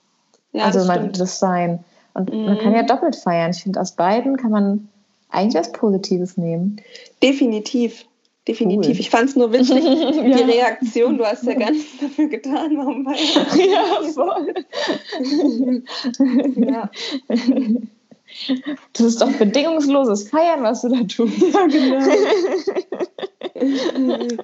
Ja, 0.52 0.66
also 0.66 0.80
das, 0.80 0.88
man, 0.88 1.12
das 1.12 1.40
Sein. 1.40 1.84
Und 2.14 2.34
mhm. 2.34 2.46
man 2.46 2.58
kann 2.60 2.74
ja 2.74 2.84
doppelt 2.84 3.16
feiern. 3.16 3.52
Ich 3.52 3.64
finde, 3.64 3.80
aus 3.80 3.92
beiden 3.94 4.38
kann 4.38 4.52
man 4.52 4.90
eigentlich 5.30 5.56
was 5.56 5.72
Positives 5.72 6.38
nehmen. 6.38 6.82
Definitiv. 7.22 8.06
Definitiv. 8.48 8.96
Cool. 8.96 9.00
Ich 9.00 9.10
fand 9.12 9.30
es 9.30 9.36
nur 9.36 9.54
witzig, 9.54 9.84
die 9.84 10.30
ja. 10.30 10.38
Reaktion. 10.38 11.18
Du 11.18 11.26
hast 11.26 11.44
ja 11.44 11.54
gar 11.54 11.72
nichts 11.72 12.00
dafür 12.00 12.28
getan. 12.30 12.78
Warum 12.78 13.06
ja, 13.72 14.02
voll. 14.12 14.54
ja. 16.66 16.90
Das 18.94 19.06
ist 19.06 19.22
doch 19.22 19.32
bedingungsloses 19.34 20.30
Feiern, 20.30 20.64
was 20.64 20.82
du 20.82 20.90
da 20.90 21.04
tust. 21.04 21.40
Ja, 21.54 21.68
genau. 23.88 24.44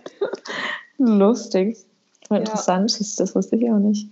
Lustig. 0.98 1.78
Interessant, 2.30 2.92
ja. 2.92 3.06
das 3.18 3.36
wusste 3.36 3.56
ich 3.56 3.72
auch 3.72 3.80
nicht. 3.80 4.08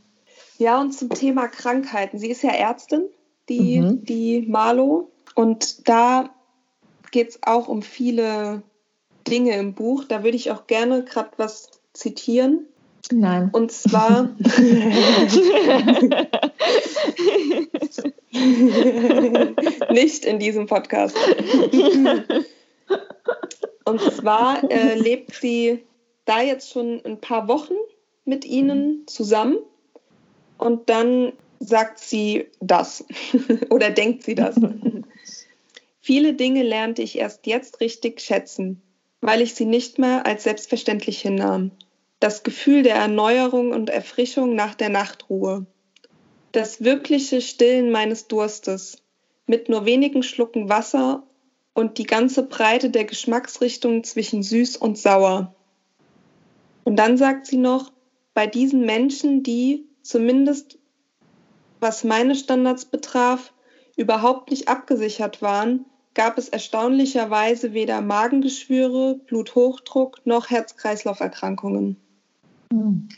Ja, 0.57 0.79
und 0.79 0.91
zum 0.91 1.09
Thema 1.09 1.47
Krankheiten. 1.47 2.19
Sie 2.19 2.29
ist 2.29 2.43
ja 2.43 2.51
Ärztin, 2.51 3.09
die, 3.49 3.79
mhm. 3.79 4.05
die 4.05 4.45
Marlo. 4.47 5.11
Und 5.35 5.87
da 5.87 6.29
geht 7.11 7.29
es 7.29 7.39
auch 7.43 7.67
um 7.67 7.81
viele 7.81 8.61
Dinge 9.27 9.55
im 9.57 9.73
Buch. 9.73 10.03
Da 10.05 10.23
würde 10.23 10.37
ich 10.37 10.51
auch 10.51 10.67
gerne 10.67 11.03
gerade 11.03 11.31
was 11.37 11.71
zitieren. 11.93 12.67
Nein. 13.11 13.49
Und 13.51 13.71
zwar. 13.71 14.29
Nicht 19.91 20.25
in 20.25 20.39
diesem 20.39 20.65
Podcast. 20.67 21.15
Und 23.85 24.01
zwar 24.01 24.63
äh, 24.71 24.95
lebt 24.95 25.35
sie 25.35 25.83
da 26.25 26.41
jetzt 26.41 26.71
schon 26.71 27.01
ein 27.05 27.19
paar 27.19 27.47
Wochen 27.47 27.75
mit 28.25 28.45
ihnen 28.45 29.03
zusammen 29.07 29.57
und 30.63 30.89
dann 30.89 31.33
sagt 31.59 31.99
sie 31.99 32.47
das 32.61 33.05
oder 33.69 33.89
denkt 33.89 34.23
sie 34.23 34.35
das. 34.35 34.55
Viele 35.99 36.33
Dinge 36.33 36.63
lernte 36.63 37.01
ich 37.01 37.17
erst 37.17 37.45
jetzt 37.47 37.81
richtig 37.81 38.21
schätzen, 38.21 38.81
weil 39.21 39.41
ich 39.41 39.55
sie 39.55 39.65
nicht 39.65 39.99
mehr 39.99 40.25
als 40.25 40.43
selbstverständlich 40.43 41.21
hinnahm. 41.21 41.71
Das 42.19 42.43
Gefühl 42.43 42.83
der 42.83 42.95
Erneuerung 42.95 43.71
und 43.71 43.89
Erfrischung 43.89 44.55
nach 44.55 44.75
der 44.75 44.89
Nachtruhe. 44.89 45.65
Das 46.53 46.83
wirkliche 46.83 47.41
Stillen 47.41 47.91
meines 47.91 48.27
Durstes 48.27 48.97
mit 49.45 49.67
nur 49.67 49.85
wenigen 49.85 50.23
Schlucken 50.23 50.69
Wasser 50.69 51.23
und 51.73 51.97
die 51.97 52.05
ganze 52.05 52.43
Breite 52.43 52.89
der 52.89 53.03
Geschmacksrichtungen 53.03 54.03
zwischen 54.05 54.43
süß 54.43 54.77
und 54.77 54.97
sauer. 54.97 55.55
Und 56.85 56.95
dann 56.97 57.17
sagt 57.17 57.47
sie 57.47 57.57
noch, 57.57 57.91
bei 58.33 58.47
diesen 58.47 58.85
Menschen, 58.85 59.43
die 59.43 59.85
zumindest 60.03 60.77
was 61.79 62.03
meine 62.03 62.35
Standards 62.35 62.85
betraf, 62.85 63.53
überhaupt 63.97 64.49
nicht 64.49 64.67
abgesichert 64.69 65.41
waren, 65.41 65.85
gab 66.13 66.37
es 66.37 66.49
erstaunlicherweise 66.49 67.73
weder 67.73 68.01
Magengeschwüre, 68.01 69.19
Bluthochdruck 69.25 70.21
noch 70.25 70.49
Herz-Kreislauf-Erkrankungen. 70.49 71.97
Mhm. 72.71 73.09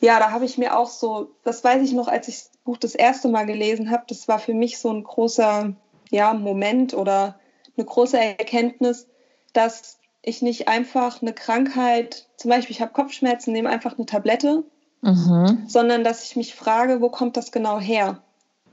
Ja, 0.00 0.18
da 0.18 0.30
habe 0.30 0.44
ich 0.44 0.58
mir 0.58 0.76
auch 0.76 0.88
so, 0.88 1.34
das 1.44 1.62
weiß 1.64 1.82
ich 1.82 1.92
noch, 1.92 2.08
als 2.08 2.28
ich 2.28 2.36
das 2.36 2.50
Buch 2.64 2.76
das 2.76 2.94
erste 2.94 3.28
Mal 3.28 3.44
gelesen 3.44 3.90
habe, 3.90 4.04
das 4.08 4.28
war 4.28 4.38
für 4.38 4.54
mich 4.54 4.78
so 4.78 4.90
ein 4.90 5.04
großer 5.04 5.74
ja, 6.10 6.34
Moment 6.34 6.94
oder 6.94 7.38
eine 7.76 7.86
große 7.86 8.18
Erkenntnis, 8.18 9.08
dass 9.52 9.98
ich 10.22 10.42
nicht 10.42 10.68
einfach 10.68 11.22
eine 11.22 11.32
Krankheit, 11.32 12.28
zum 12.36 12.50
Beispiel 12.50 12.74
ich 12.74 12.80
habe 12.80 12.92
Kopfschmerzen, 12.92 13.52
nehme 13.52 13.68
einfach 13.68 13.96
eine 13.96 14.06
Tablette, 14.06 14.64
mhm. 15.04 15.64
sondern 15.66 16.04
dass 16.04 16.24
ich 16.24 16.36
mich 16.36 16.54
frage, 16.54 17.00
wo 17.00 17.08
kommt 17.08 17.36
das 17.36 17.52
genau 17.52 17.78
her? 17.78 18.22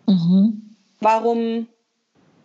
Mhm. 0.08 0.76
Warum 1.00 1.68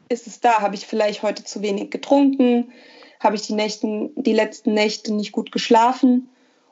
ist 0.08 0.26
es 0.26 0.40
da? 0.40 0.60
Habe 0.60 0.74
ich 0.74 0.86
vielleicht 0.86 1.22
heute 1.22 1.44
zu 1.44 1.62
wenig 1.62 1.90
getrunken? 1.90 2.72
Habe 3.20 3.36
ich 3.36 3.42
die, 3.42 3.54
Nächten, 3.54 4.10
die 4.16 4.32
letzten 4.32 4.74
Nächte 4.74 5.14
nicht 5.14 5.32
gut 5.32 5.52
geschlafen? 5.52 6.28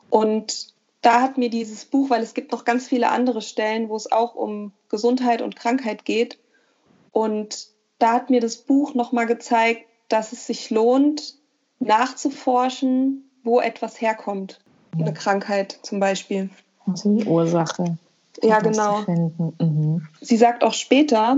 Und 0.09 0.73
da 1.01 1.21
hat 1.21 1.37
mir 1.37 1.49
dieses 1.49 1.85
Buch, 1.85 2.09
weil 2.09 2.23
es 2.23 2.33
gibt 2.33 2.51
noch 2.51 2.65
ganz 2.65 2.87
viele 2.87 3.09
andere 3.09 3.41
Stellen, 3.41 3.89
wo 3.89 3.95
es 3.95 4.11
auch 4.11 4.35
um 4.35 4.71
Gesundheit 4.89 5.41
und 5.41 5.55
Krankheit 5.55 6.05
geht. 6.05 6.39
Und 7.11 7.67
da 7.99 8.13
hat 8.13 8.29
mir 8.29 8.41
das 8.41 8.57
Buch 8.57 8.93
nochmal 8.93 9.25
gezeigt, 9.25 9.85
dass 10.09 10.31
es 10.31 10.47
sich 10.47 10.69
lohnt, 10.69 11.35
nachzuforschen, 11.79 13.29
wo 13.43 13.59
etwas 13.59 14.01
herkommt. 14.01 14.59
Eine 14.97 15.13
Krankheit 15.13 15.79
zum 15.83 15.99
Beispiel. 15.99 16.49
Also 16.85 17.15
die 17.15 17.25
Ursache. 17.25 17.97
Ja, 18.43 18.59
genau. 18.59 19.03
Mhm. 19.59 20.07
Sie 20.21 20.37
sagt 20.37 20.63
auch 20.63 20.73
später, 20.73 21.37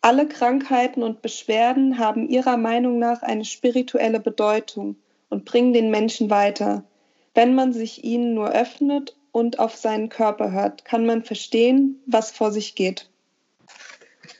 alle 0.00 0.28
Krankheiten 0.28 1.02
und 1.02 1.22
Beschwerden 1.22 1.98
haben 1.98 2.28
ihrer 2.28 2.56
Meinung 2.56 2.98
nach 2.98 3.22
eine 3.22 3.44
spirituelle 3.44 4.20
Bedeutung 4.20 4.96
und 5.28 5.44
bringen 5.44 5.72
den 5.72 5.90
Menschen 5.90 6.30
weiter. 6.30 6.84
Wenn 7.34 7.54
man 7.54 7.72
sich 7.72 8.04
ihnen 8.04 8.34
nur 8.34 8.50
öffnet 8.50 9.16
und 9.32 9.58
auf 9.58 9.76
seinen 9.76 10.08
Körper 10.08 10.50
hört, 10.50 10.84
kann 10.84 11.06
man 11.06 11.24
verstehen, 11.24 12.00
was 12.06 12.30
vor 12.30 12.50
sich 12.52 12.74
geht. 12.74 13.08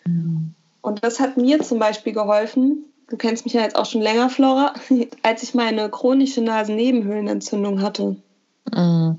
Mhm. 0.04 0.54
Und 0.80 1.04
das 1.04 1.20
hat 1.20 1.36
mir 1.36 1.60
zum 1.60 1.78
Beispiel 1.78 2.12
geholfen, 2.12 2.84
du 3.08 3.16
kennst 3.16 3.44
mich 3.44 3.54
ja 3.54 3.62
jetzt 3.62 3.76
auch 3.76 3.86
schon 3.86 4.00
länger, 4.00 4.30
Flora, 4.30 4.74
als 5.22 5.42
ich 5.42 5.54
meine 5.54 5.90
chronische 5.90 6.40
Nasennebenhöhlenentzündung 6.40 7.82
hatte. 7.82 8.16
Mhm. 8.74 9.18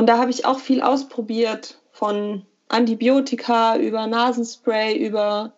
Und 0.00 0.06
da 0.06 0.16
habe 0.16 0.30
ich 0.30 0.46
auch 0.46 0.60
viel 0.60 0.80
ausprobiert, 0.80 1.78
von 1.92 2.46
Antibiotika 2.68 3.76
über 3.76 4.06
Nasenspray, 4.06 4.96
über 4.96 5.52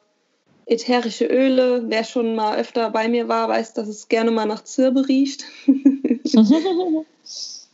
ätherische 0.66 1.26
Öle. 1.26 1.84
Wer 1.86 2.02
schon 2.02 2.34
mal 2.34 2.58
öfter 2.58 2.90
bei 2.90 3.06
mir 3.06 3.28
war, 3.28 3.48
weiß, 3.48 3.72
dass 3.74 3.86
es 3.86 4.08
gerne 4.08 4.32
mal 4.32 4.46
nach 4.46 4.64
Zirbe 4.64 5.06
riecht. 5.06 5.44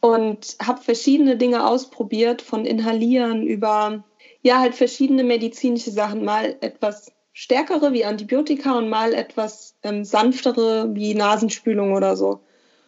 und 0.02 0.56
habe 0.62 0.82
verschiedene 0.82 1.38
Dinge 1.38 1.66
ausprobiert, 1.66 2.42
von 2.42 2.66
Inhalieren 2.66 3.46
über 3.46 4.04
ja 4.42 4.58
halt 4.58 4.74
verschiedene 4.74 5.24
medizinische 5.24 5.90
Sachen, 5.90 6.22
mal 6.22 6.54
etwas 6.60 7.12
stärkere 7.32 7.94
wie 7.94 8.04
Antibiotika 8.04 8.76
und 8.76 8.90
mal 8.90 9.14
etwas 9.14 9.74
ähm, 9.84 10.04
sanftere 10.04 10.94
wie 10.94 11.14
Nasenspülung 11.14 11.94
oder 11.94 12.14
so. 12.14 12.40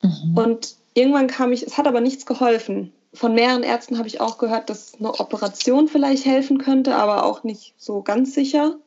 Mhm. 0.02 0.36
Und 0.36 0.76
irgendwann 0.92 1.28
kam 1.28 1.50
ich, 1.52 1.62
es 1.62 1.78
hat 1.78 1.86
aber 1.86 2.02
nichts 2.02 2.26
geholfen. 2.26 2.92
Von 3.12 3.34
mehreren 3.34 3.62
Ärzten 3.62 3.98
habe 3.98 4.08
ich 4.08 4.20
auch 4.20 4.38
gehört, 4.38 4.70
dass 4.70 4.94
eine 4.98 5.18
Operation 5.18 5.88
vielleicht 5.88 6.24
helfen 6.24 6.58
könnte, 6.58 6.94
aber 6.94 7.24
auch 7.24 7.42
nicht 7.42 7.74
so 7.76 8.02
ganz 8.02 8.34
sicher. 8.34 8.78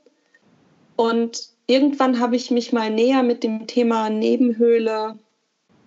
Und 0.96 1.50
irgendwann 1.68 2.20
habe 2.20 2.36
ich 2.36 2.52
mich 2.52 2.72
mal 2.72 2.90
näher 2.90 3.24
mit 3.24 3.44
dem 3.44 3.68
Thema 3.68 4.10
Nebenhöhle 4.10 5.18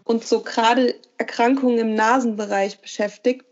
und 0.05 0.25
so 0.25 0.41
gerade 0.41 0.95
Erkrankungen 1.19 1.79
im 1.79 1.95
Nasenbereich 1.95 2.81
beschäftigt 2.81 3.45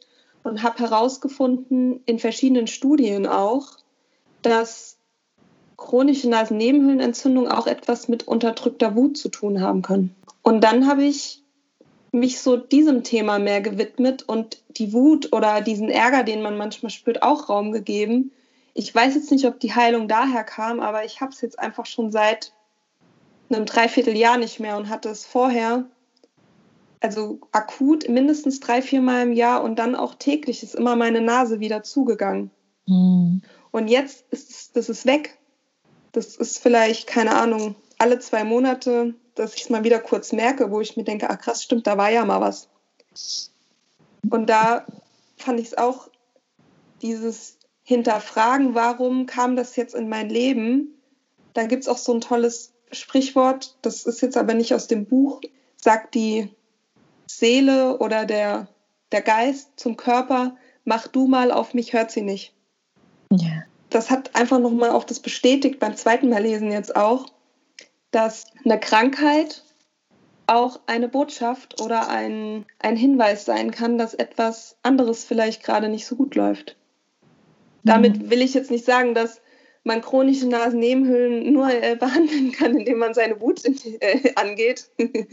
und 0.43 0.63
habe 0.63 0.79
herausgefunden, 0.79 2.03
in 2.05 2.19
verschiedenen 2.19 2.67
Studien 2.67 3.27
auch, 3.27 3.79
dass 4.43 4.99
chronische 5.77 6.29
Nasennebenhöhlenentzündung 6.29 7.49
auch 7.49 7.67
etwas 7.67 8.09
mit 8.09 8.29
unterdrückter 8.29 8.95
Wut 8.95 9.17
zu 9.17 9.29
tun 9.31 9.61
haben 9.61 9.83
können. 9.83 10.15
Und 10.43 10.63
dann 10.63 10.87
habe 10.87 11.05
ich 11.05 11.44
mich 12.15 12.41
so 12.41 12.57
diesem 12.57 13.03
Thema 13.03 13.39
mehr 13.39 13.61
gewidmet 13.61 14.23
und 14.23 14.63
die 14.71 14.93
Wut 14.93 15.33
oder 15.33 15.61
diesen 15.61 15.91
Ärger, 15.91 16.23
den 16.23 16.43
man 16.43 16.57
manchmal 16.57 16.91
spürt, 16.91 17.23
auch 17.23 17.49
Raum 17.49 17.73
gegeben. 17.73 18.31
Ich 18.73 18.95
weiß 18.95 19.15
jetzt 19.15 19.31
nicht, 19.31 19.45
ob 19.47 19.61
die 19.61 19.75
Heilung 19.75 20.09
daher 20.09 20.45
kam, 20.45 20.81
aber 20.81 21.05
ich 21.05 21.21
habe 21.21 21.33
es 21.33 21.41
jetzt 21.41 21.59
einfach 21.59 21.87
schon 21.87 22.13
seit 22.13 22.53
einem 23.51 23.67
Dreivierteljahr 23.67 24.39
nicht 24.39 24.61
mehr 24.61 24.77
und 24.77 24.89
hatte 24.89 25.09
es 25.09 25.27
vorher, 25.27 25.87
also 27.01 27.41
akut 27.53 28.09
mindestens 28.09 28.61
drei, 28.61 28.81
vier 28.81 29.03
Mal 29.03 29.23
im 29.23 29.33
Jahr 29.33 29.63
und 29.63 29.79
dann 29.79 29.95
auch 29.95 30.15
täglich 30.15 30.63
ist 30.63 30.75
immer 30.75 30.97
meine 30.97 31.21
Nase 31.21 31.61
wieder 31.61 31.83
zugegangen. 31.83 32.51
Mhm. 32.87 33.43
Und 33.73 33.89
jetzt 33.89 34.25
ist 34.31 34.51
es, 34.51 34.73
das 34.73 34.89
ist 34.89 35.05
weg. 35.05 35.37
Das 36.13 36.37
ist 36.37 36.59
vielleicht, 36.59 37.09
keine 37.09 37.35
Ahnung, 37.35 37.75
alle 37.99 38.21
zwei 38.21 38.45
Monate, 38.45 39.15
dass 39.35 39.55
ich 39.55 39.63
es 39.63 39.71
mal 39.71 39.85
wieder 39.85 40.01
kurz 40.01 40.33
merke, 40.33 40.71
wo 40.71 40.81
ich 40.81 40.97
mir 40.97 41.05
denke, 41.05 41.29
ach 41.31 41.39
krass, 41.39 41.63
stimmt, 41.63 41.87
da 41.87 41.97
war 41.99 42.11
ja 42.11 42.25
mal 42.25 42.41
was. 42.41 42.69
Und 44.31 44.47
da 44.49 44.87
fand 45.37 45.61
ich 45.61 45.69
es 45.69 45.79
auch 45.79 46.09
dieses 47.03 47.59
Hinterfragen, 47.83 48.75
warum 48.75 49.27
kam 49.27 49.57
das 49.57 49.77
jetzt 49.77 49.95
in 49.95 50.09
mein 50.09 50.29
Leben? 50.29 50.95
Da 51.53 51.67
gibt 51.67 51.83
es 51.83 51.89
auch 51.89 51.99
so 51.99 52.15
ein 52.15 52.21
tolles 52.21 52.73
Sprichwort, 52.93 53.77
das 53.83 54.07
ist 54.07 54.23
jetzt 54.23 54.37
aber 54.37 54.55
nicht 54.55 54.75
aus 54.75 54.87
dem 54.87 55.07
Buch, 55.07 55.41
sagt 55.77 56.15
die 56.15 56.49
Seele 57.27 57.99
oder 57.99 58.25
der, 58.25 58.69
der 59.13 59.23
Geist 59.23 59.71
zum 59.77 59.97
Körper, 59.97 60.57
mach 60.85 61.09
du 61.09 61.27
mal 61.27 61.51
auf 61.51 61.75
mich, 61.75 61.93
hört 61.93 62.11
sie 62.11 62.23
nicht. 62.23 62.55
Ja 63.31 63.65
das 63.95 64.11
hat 64.11 64.35
einfach 64.35 64.59
nochmal 64.59 64.91
auch 64.91 65.05
das 65.05 65.21
bestätigt 65.21 65.79
beim 65.79 65.97
zweiten 65.97 66.29
Mal 66.29 66.43
lesen 66.43 66.73
jetzt 66.73 66.97
auch, 66.97 67.27
dass 68.15 68.47
eine 68.65 68.79
Krankheit 68.79 69.65
auch 70.47 70.81
eine 70.87 71.09
Botschaft 71.09 71.81
oder 71.81 72.09
ein, 72.09 72.67
ein 72.79 72.97
Hinweis 72.97 73.45
sein 73.45 73.71
kann, 73.71 73.99
dass 73.99 74.15
etwas 74.15 74.77
anderes 74.83 75.25
vielleicht 75.25 75.63
gerade 75.63 75.89
nicht 75.89 76.07
so 76.07 76.17
gut 76.17 76.35
läuft. 76.35 76.77
Damit 77.83 78.19
mhm. 78.19 78.31
will 78.31 78.43
ich 78.43 78.55
jetzt 78.55 78.71
nicht 78.71 78.85
sagen, 78.85 79.15
dass 79.15 79.41
man 79.85 80.01
chronische 80.01 80.47
Nasennebenhöhlen 80.47 81.53
nur 81.53 81.71
äh, 81.71 81.97
behandeln 82.01 82.53
kann, 82.53 82.77
indem 82.77 82.99
man 82.99 83.15
seine 83.15 83.41
Wut 83.41 83.63
äh, 83.65 84.35
angeht. 84.35 84.91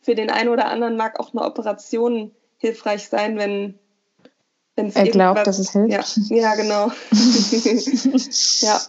Für 0.00 0.14
den 0.14 0.30
einen 0.30 0.48
oder 0.48 0.66
anderen 0.66 0.96
mag 0.96 1.20
auch 1.20 1.32
eine 1.32 1.42
Operation 1.42 2.30
hilfreich 2.56 3.08
sein, 3.08 3.36
wenn 3.36 3.78
er 4.76 5.08
glaubt, 5.08 5.46
dass 5.46 5.58
es 5.58 5.72
hilft. 5.72 5.90
Ja, 6.30 6.36
ja 6.36 6.54
genau. 6.54 6.92
ja, 8.60 8.80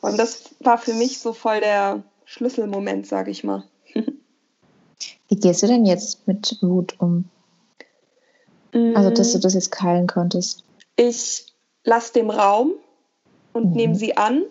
und 0.00 0.18
das 0.18 0.44
war 0.60 0.78
für 0.78 0.94
mich 0.94 1.18
so 1.18 1.34
voll 1.34 1.60
der 1.60 2.02
Schlüsselmoment, 2.28 3.06
sage 3.06 3.30
ich 3.30 3.42
mal. 3.42 3.64
Wie 3.94 5.36
gehst 5.36 5.62
du 5.62 5.66
denn 5.66 5.86
jetzt 5.86 6.28
mit 6.28 6.58
Wut 6.60 6.94
um? 6.98 7.24
Also, 8.72 9.08
dass 9.08 9.32
du 9.32 9.38
das 9.38 9.54
jetzt 9.54 9.80
heilen 9.80 10.06
konntest. 10.06 10.62
Ich 10.96 11.46
lasse 11.84 12.12
dem 12.12 12.28
Raum 12.28 12.72
und 13.54 13.70
mhm. 13.70 13.76
nehme 13.76 13.94
sie 13.94 14.18
an 14.18 14.42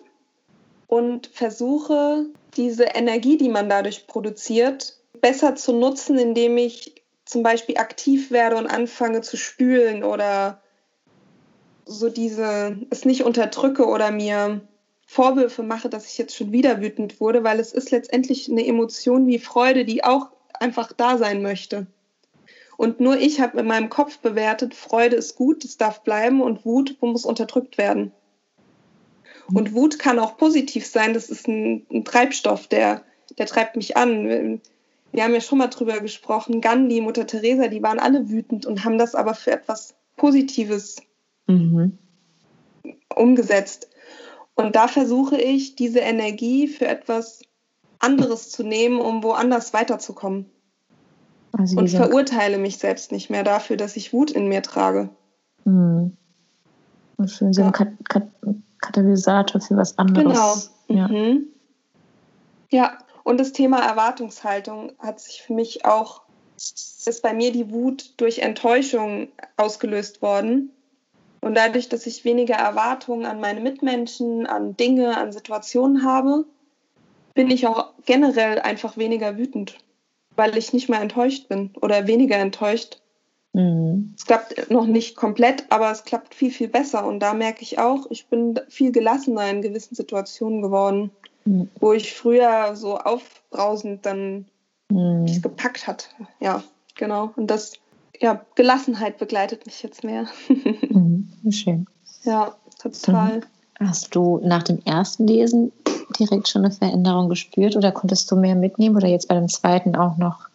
und 0.88 1.28
versuche, 1.28 2.26
diese 2.56 2.82
Energie, 2.82 3.38
die 3.38 3.48
man 3.48 3.68
dadurch 3.68 4.08
produziert, 4.08 4.98
besser 5.20 5.54
zu 5.54 5.72
nutzen, 5.72 6.18
indem 6.18 6.58
ich 6.58 7.04
zum 7.26 7.44
Beispiel 7.44 7.76
aktiv 7.76 8.32
werde 8.32 8.56
und 8.56 8.66
anfange 8.66 9.20
zu 9.20 9.36
spülen 9.36 10.02
oder 10.02 10.60
so 11.84 12.08
diese, 12.08 12.76
es 12.90 13.04
nicht 13.04 13.22
unterdrücke 13.22 13.86
oder 13.86 14.10
mir 14.10 14.62
Vorwürfe 15.10 15.62
mache, 15.62 15.88
dass 15.88 16.06
ich 16.06 16.18
jetzt 16.18 16.36
schon 16.36 16.52
wieder 16.52 16.82
wütend 16.82 17.18
wurde, 17.18 17.42
weil 17.42 17.58
es 17.60 17.72
ist 17.72 17.90
letztendlich 17.90 18.50
eine 18.50 18.66
Emotion 18.66 19.26
wie 19.26 19.38
Freude, 19.38 19.86
die 19.86 20.04
auch 20.04 20.28
einfach 20.60 20.92
da 20.92 21.16
sein 21.16 21.40
möchte. 21.40 21.86
Und 22.76 23.00
nur 23.00 23.16
ich 23.16 23.40
habe 23.40 23.58
in 23.58 23.66
meinem 23.66 23.88
Kopf 23.88 24.18
bewertet, 24.18 24.74
Freude 24.74 25.16
ist 25.16 25.34
gut, 25.34 25.64
es 25.64 25.78
darf 25.78 26.02
bleiben 26.02 26.42
und 26.42 26.66
Wut 26.66 26.98
muss 27.00 27.24
unterdrückt 27.24 27.78
werden. 27.78 28.12
Und 29.54 29.72
Wut 29.72 29.98
kann 29.98 30.18
auch 30.18 30.36
positiv 30.36 30.86
sein, 30.86 31.14
das 31.14 31.30
ist 31.30 31.48
ein, 31.48 31.86
ein 31.90 32.04
Treibstoff, 32.04 32.66
der, 32.66 33.02
der 33.38 33.46
treibt 33.46 33.76
mich 33.76 33.96
an. 33.96 34.60
Wir 35.12 35.24
haben 35.24 35.32
ja 35.32 35.40
schon 35.40 35.56
mal 35.56 35.68
drüber 35.68 36.00
gesprochen, 36.00 36.60
Gandhi, 36.60 37.00
Mutter 37.00 37.26
Teresa, 37.26 37.68
die 37.68 37.82
waren 37.82 37.98
alle 37.98 38.28
wütend 38.28 38.66
und 38.66 38.84
haben 38.84 38.98
das 38.98 39.14
aber 39.14 39.32
für 39.32 39.52
etwas 39.52 39.94
Positives 40.16 40.96
mhm. 41.46 41.96
umgesetzt. 43.16 43.88
Und 44.58 44.74
da 44.74 44.88
versuche 44.88 45.40
ich, 45.40 45.76
diese 45.76 46.00
Energie 46.00 46.66
für 46.66 46.88
etwas 46.88 47.42
anderes 48.00 48.50
zu 48.50 48.64
nehmen, 48.64 49.00
um 49.00 49.22
woanders 49.22 49.72
weiterzukommen. 49.72 50.46
Also 51.52 51.78
und 51.78 51.88
verurteile 51.88 52.58
mich 52.58 52.78
selbst 52.78 53.12
nicht 53.12 53.30
mehr 53.30 53.44
dafür, 53.44 53.76
dass 53.76 53.96
ich 53.96 54.12
Wut 54.12 54.32
in 54.32 54.48
mir 54.48 54.62
trage. 54.62 55.10
Mhm. 55.64 56.16
Schön, 57.24 57.52
so 57.52 57.60
ja. 57.60 57.68
ein 57.68 57.72
Kat 57.72 57.88
Kat 58.08 58.28
Katalysator 58.80 59.60
für 59.60 59.76
was 59.76 59.96
anderes. 59.96 60.72
Genau. 60.88 61.00
Ja. 61.00 61.06
Mhm. 61.06 61.46
ja, 62.72 62.98
und 63.22 63.38
das 63.38 63.52
Thema 63.52 63.80
Erwartungshaltung 63.80 64.92
hat 64.98 65.20
sich 65.20 65.42
für 65.42 65.52
mich 65.52 65.84
auch, 65.84 66.22
ist 66.56 67.22
bei 67.22 67.32
mir 67.32 67.52
die 67.52 67.70
Wut 67.70 68.14
durch 68.16 68.40
Enttäuschung 68.40 69.28
ausgelöst 69.56 70.20
worden. 70.20 70.72
Und 71.40 71.54
dadurch, 71.56 71.88
dass 71.88 72.06
ich 72.06 72.24
weniger 72.24 72.56
Erwartungen 72.56 73.26
an 73.26 73.40
meine 73.40 73.60
Mitmenschen, 73.60 74.46
an 74.46 74.76
Dinge, 74.76 75.16
an 75.16 75.32
Situationen 75.32 76.04
habe, 76.04 76.44
bin 77.34 77.50
ich 77.50 77.66
auch 77.66 77.92
generell 78.04 78.58
einfach 78.58 78.96
weniger 78.96 79.38
wütend, 79.38 79.78
weil 80.34 80.56
ich 80.56 80.72
nicht 80.72 80.88
mehr 80.88 81.00
enttäuscht 81.00 81.48
bin 81.48 81.70
oder 81.80 82.06
weniger 82.06 82.36
enttäuscht. 82.36 83.00
Mhm. 83.52 84.14
Es 84.16 84.26
klappt 84.26 84.70
noch 84.70 84.86
nicht 84.86 85.16
komplett, 85.16 85.64
aber 85.70 85.90
es 85.90 86.04
klappt 86.04 86.34
viel, 86.34 86.50
viel 86.50 86.68
besser. 86.68 87.06
Und 87.06 87.20
da 87.20 87.34
merke 87.34 87.62
ich 87.62 87.78
auch, 87.78 88.06
ich 88.10 88.26
bin 88.26 88.58
viel 88.68 88.92
gelassener 88.92 89.48
in 89.50 89.62
gewissen 89.62 89.94
Situationen 89.94 90.62
geworden, 90.62 91.10
mhm. 91.44 91.70
wo 91.78 91.92
ich 91.92 92.14
früher 92.14 92.74
so 92.74 92.98
aufbrausend 92.98 94.04
dann 94.04 94.46
mhm. 94.90 95.26
gepackt 95.40 95.86
hat. 95.86 96.10
Ja, 96.40 96.62
genau. 96.96 97.32
Und 97.36 97.48
das 97.48 97.74
ja, 98.20 98.44
Gelassenheit 98.54 99.18
begleitet 99.18 99.66
mich 99.66 99.82
jetzt 99.82 100.04
mehr. 100.04 100.26
mhm, 100.48 101.28
schön. 101.50 101.86
Ja, 102.24 102.54
total. 102.80 103.42
Hast 103.78 104.14
du 104.14 104.40
nach 104.42 104.64
dem 104.64 104.80
ersten 104.84 105.26
Lesen 105.26 105.72
direkt 106.18 106.48
schon 106.48 106.64
eine 106.64 106.74
Veränderung 106.74 107.28
gespürt 107.28 107.76
oder 107.76 107.92
konntest 107.92 108.30
du 108.30 108.36
mehr 108.36 108.56
mitnehmen 108.56 108.96
oder 108.96 109.06
jetzt 109.06 109.28
bei 109.28 109.34
dem 109.34 109.48
zweiten 109.48 109.94
auch 109.94 110.16
noch? 110.16 110.48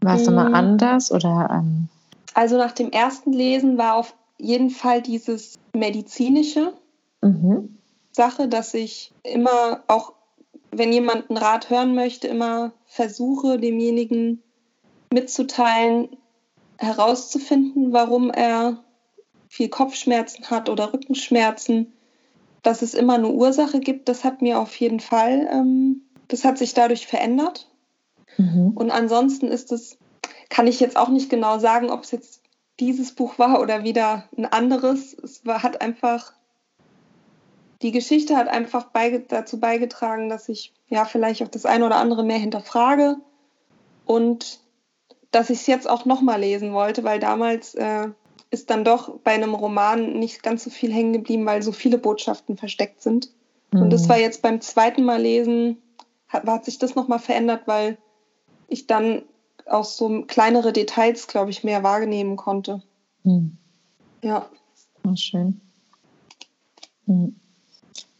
War 0.00 0.14
es 0.16 0.26
mhm. 0.26 0.34
nochmal 0.34 0.54
anders 0.54 1.10
oder? 1.10 1.48
Ähm? 1.52 1.88
Also 2.34 2.56
nach 2.56 2.72
dem 2.72 2.90
ersten 2.90 3.32
Lesen 3.32 3.78
war 3.78 3.96
auf 3.96 4.14
jeden 4.38 4.70
Fall 4.70 5.02
dieses 5.02 5.58
medizinische 5.74 6.72
mhm. 7.20 7.76
Sache, 8.12 8.48
dass 8.48 8.74
ich 8.74 9.12
immer 9.22 9.82
auch, 9.88 10.12
wenn 10.70 10.92
jemand 10.92 11.30
einen 11.30 11.36
Rat 11.36 11.68
hören 11.68 11.94
möchte, 11.94 12.28
immer 12.28 12.72
versuche, 12.86 13.58
demjenigen 13.58 14.42
mitzuteilen, 15.12 16.08
herauszufinden, 16.80 17.92
warum 17.92 18.30
er 18.30 18.82
viel 19.48 19.68
Kopfschmerzen 19.68 20.50
hat 20.50 20.68
oder 20.68 20.92
Rückenschmerzen, 20.92 21.92
dass 22.62 22.82
es 22.82 22.94
immer 22.94 23.14
eine 23.14 23.28
Ursache 23.28 23.80
gibt, 23.80 24.08
das 24.08 24.24
hat 24.24 24.42
mir 24.42 24.58
auf 24.58 24.74
jeden 24.76 25.00
Fall, 25.00 25.48
ähm, 25.52 26.02
das 26.28 26.44
hat 26.44 26.58
sich 26.58 26.74
dadurch 26.74 27.06
verändert. 27.06 27.68
Mhm. 28.38 28.72
Und 28.74 28.90
ansonsten 28.90 29.48
ist 29.48 29.72
es, 29.72 29.98
kann 30.48 30.66
ich 30.66 30.80
jetzt 30.80 30.96
auch 30.96 31.08
nicht 31.08 31.30
genau 31.30 31.58
sagen, 31.58 31.90
ob 31.90 32.04
es 32.04 32.10
jetzt 32.10 32.42
dieses 32.78 33.12
Buch 33.12 33.38
war 33.38 33.60
oder 33.60 33.84
wieder 33.84 34.24
ein 34.36 34.46
anderes. 34.46 35.14
Es 35.14 35.44
war, 35.44 35.62
hat 35.62 35.82
einfach, 35.82 36.32
die 37.82 37.92
Geschichte 37.92 38.36
hat 38.36 38.48
einfach 38.48 38.84
beige, 38.84 39.20
dazu 39.20 39.60
beigetragen, 39.60 40.28
dass 40.28 40.48
ich 40.48 40.72
ja 40.88 41.04
vielleicht 41.04 41.42
auch 41.42 41.48
das 41.48 41.66
eine 41.66 41.84
oder 41.84 41.96
andere 41.96 42.24
mehr 42.24 42.38
hinterfrage 42.38 43.16
und 44.06 44.60
dass 45.30 45.50
ich 45.50 45.60
es 45.60 45.66
jetzt 45.66 45.88
auch 45.88 46.04
nochmal 46.04 46.40
lesen 46.40 46.72
wollte, 46.72 47.04
weil 47.04 47.20
damals 47.20 47.74
äh, 47.74 48.08
ist 48.50 48.70
dann 48.70 48.84
doch 48.84 49.18
bei 49.20 49.32
einem 49.32 49.54
Roman 49.54 50.18
nicht 50.18 50.42
ganz 50.42 50.64
so 50.64 50.70
viel 50.70 50.92
hängen 50.92 51.12
geblieben, 51.12 51.46
weil 51.46 51.62
so 51.62 51.72
viele 51.72 51.98
Botschaften 51.98 52.56
versteckt 52.56 53.02
sind. 53.02 53.30
Mhm. 53.70 53.82
Und 53.82 53.90
das 53.90 54.04
mhm. 54.04 54.08
war 54.08 54.18
jetzt 54.18 54.42
beim 54.42 54.60
zweiten 54.60 55.04
Mal 55.04 55.22
lesen, 55.22 55.78
hat, 56.28 56.46
hat 56.46 56.64
sich 56.64 56.78
das 56.78 56.94
nochmal 56.94 57.20
verändert, 57.20 57.62
weil 57.66 57.98
ich 58.68 58.86
dann 58.86 59.22
auch 59.66 59.84
so 59.84 60.22
kleinere 60.22 60.72
Details, 60.72 61.28
glaube 61.28 61.50
ich, 61.50 61.62
mehr 61.62 61.82
wahrnehmen 61.82 62.36
konnte. 62.36 62.82
Mhm. 63.22 63.56
Ja. 64.22 64.46
Oh, 65.06 65.14
schön. 65.14 65.60
Mhm. 67.06 67.36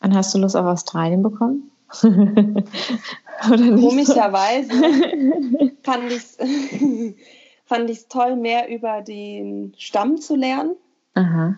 Wann 0.00 0.14
hast 0.14 0.34
du 0.34 0.38
Lust 0.38 0.56
auf 0.56 0.66
Australien 0.66 1.22
bekommen? 1.22 1.70
Komischerweise 3.40 4.70
fand 5.83 6.11
ich 7.90 7.98
es 7.98 8.09
toll, 8.09 8.37
mehr 8.37 8.68
über 8.68 9.03
den 9.03 9.74
Stamm 9.79 10.20
zu 10.20 10.37
lernen. 10.37 10.76
Aha. 11.14 11.57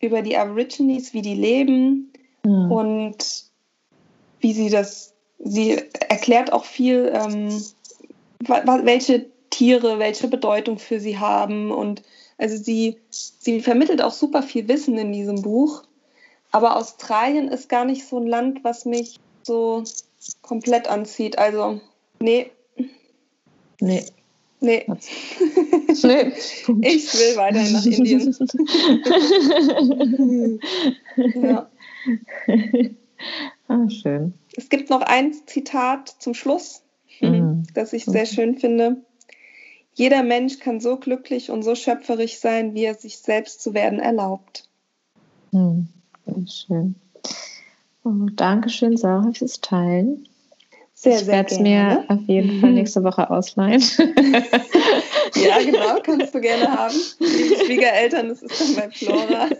Über 0.00 0.22
die 0.22 0.36
Aborigines, 0.36 1.14
wie 1.14 1.22
die 1.22 1.34
leben 1.34 2.12
mhm. 2.44 2.70
und 2.70 3.44
wie 4.40 4.52
sie 4.52 4.68
das, 4.68 5.14
sie 5.38 5.80
erklärt 6.08 6.52
auch 6.52 6.64
viel, 6.64 7.10
ähm, 7.14 7.48
welche 8.84 9.26
Tiere, 9.48 9.98
welche 9.98 10.28
Bedeutung 10.28 10.78
für 10.78 11.00
sie 11.00 11.18
haben. 11.18 11.70
Und 11.70 12.02
also 12.36 12.62
sie, 12.62 12.98
sie 13.08 13.62
vermittelt 13.62 14.02
auch 14.02 14.12
super 14.12 14.42
viel 14.42 14.68
Wissen 14.68 14.98
in 14.98 15.12
diesem 15.12 15.40
Buch. 15.40 15.84
Aber 16.52 16.76
Australien 16.76 17.48
ist 17.48 17.68
gar 17.68 17.84
nicht 17.84 18.06
so 18.06 18.18
ein 18.18 18.26
Land, 18.26 18.62
was 18.62 18.84
mich 18.84 19.18
so 19.44 19.84
komplett 20.42 20.88
anzieht. 20.88 21.38
Also, 21.38 21.80
nee. 22.20 22.50
Nee. 23.80 24.04
Nee. 24.60 24.86
nee. 24.88 26.32
Ich 26.80 27.14
will 27.14 27.36
weiterhin 27.36 27.72
nach 27.72 27.84
Indien. 27.84 28.34
ja. 31.42 31.70
Ah, 33.68 33.88
schön. 33.88 34.34
Es 34.56 34.68
gibt 34.68 34.90
noch 34.90 35.00
ein 35.02 35.32
Zitat 35.46 36.08
zum 36.18 36.34
Schluss, 36.34 36.82
mhm. 37.20 37.64
das 37.74 37.92
ich 37.92 38.04
sehr 38.04 38.26
schön 38.26 38.58
finde. 38.58 38.96
Jeder 39.94 40.22
Mensch 40.22 40.58
kann 40.58 40.80
so 40.80 40.96
glücklich 40.96 41.50
und 41.50 41.62
so 41.62 41.74
schöpferisch 41.74 42.38
sein, 42.38 42.74
wie 42.74 42.84
er 42.84 42.94
sich 42.94 43.18
selbst 43.18 43.62
zu 43.62 43.74
werden 43.74 44.00
erlaubt. 44.00 44.68
Mhm. 45.52 45.88
Schön. 46.46 46.96
Dankeschön, 48.04 48.96
Sarah, 48.96 49.32
fürs 49.32 49.60
Teilen. 49.60 50.28
Sehr, 50.96 51.20
ich 51.20 51.26
werde 51.26 51.52
es 51.52 51.58
mir 51.58 52.04
auf 52.08 52.20
jeden 52.26 52.60
Fall 52.60 52.72
nächste 52.74 53.02
Woche 53.02 53.28
ausleihen. 53.28 53.80
ja, 55.34 55.58
genau, 55.58 56.00
kannst 56.02 56.34
du 56.34 56.40
gerne 56.40 56.70
haben. 56.70 56.94
Die 57.18 57.64
Schwiegereltern, 57.64 58.28
das 58.28 58.42
ist 58.42 58.60
dann 58.60 58.74
bei 58.76 58.90
Flora. 58.90 59.48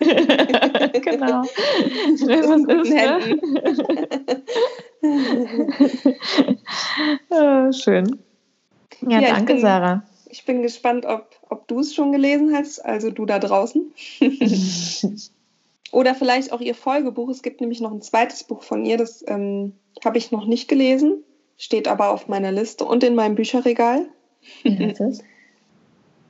genau. 1.00 1.42
Was 2.22 2.50
ist, 2.50 2.92
ne? 2.92 3.40
oh, 7.30 7.72
schön. 7.72 8.18
Ja, 9.02 9.20
ja 9.20 9.34
danke, 9.34 9.54
bin, 9.54 9.62
Sarah. 9.62 10.02
Ich 10.28 10.44
bin 10.44 10.62
gespannt, 10.62 11.04
ob, 11.06 11.30
ob 11.48 11.66
du 11.66 11.80
es 11.80 11.94
schon 11.94 12.12
gelesen 12.12 12.54
hast, 12.54 12.78
also 12.84 13.10
du 13.10 13.26
da 13.26 13.38
draußen. 13.38 13.92
Oder 15.94 16.16
vielleicht 16.16 16.52
auch 16.52 16.60
ihr 16.60 16.74
Folgebuch. 16.74 17.28
Es 17.28 17.42
gibt 17.42 17.60
nämlich 17.60 17.80
noch 17.80 17.92
ein 17.92 18.02
zweites 18.02 18.42
Buch 18.42 18.64
von 18.64 18.84
ihr, 18.84 18.98
das 18.98 19.24
ähm, 19.28 19.74
habe 20.04 20.18
ich 20.18 20.32
noch 20.32 20.44
nicht 20.44 20.66
gelesen, 20.66 21.22
steht 21.56 21.86
aber 21.86 22.10
auf 22.10 22.26
meiner 22.26 22.50
Liste 22.50 22.84
und 22.84 23.04
in 23.04 23.14
meinem 23.14 23.36
Bücherregal. 23.36 24.08
Wie 24.64 24.76
heißt 24.76 25.00
es? 25.00 25.20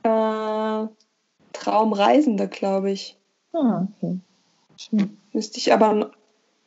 Äh, 0.03 0.87
Traumreisende, 1.53 2.47
glaube 2.47 2.91
ich. 2.91 3.17
Ah, 3.53 3.87
okay. 3.97 4.19
Schön. 4.77 5.17
Müsste 5.33 5.57
ich 5.57 5.73
aber, 5.73 6.11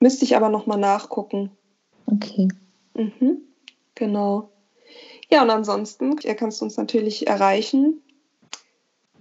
müsste 0.01 0.25
ich 0.25 0.35
aber 0.35 0.49
nochmal 0.49 0.79
nachgucken. 0.79 1.53
Okay. 2.07 2.49
Mhm, 2.95 3.43
genau. 3.95 4.51
Ja, 5.31 5.45
und 5.45 5.51
ansonsten, 5.51 6.17
ihr 6.25 6.35
kannst 6.35 6.63
uns 6.63 6.77
natürlich 6.77 7.29
erreichen, 7.29 8.03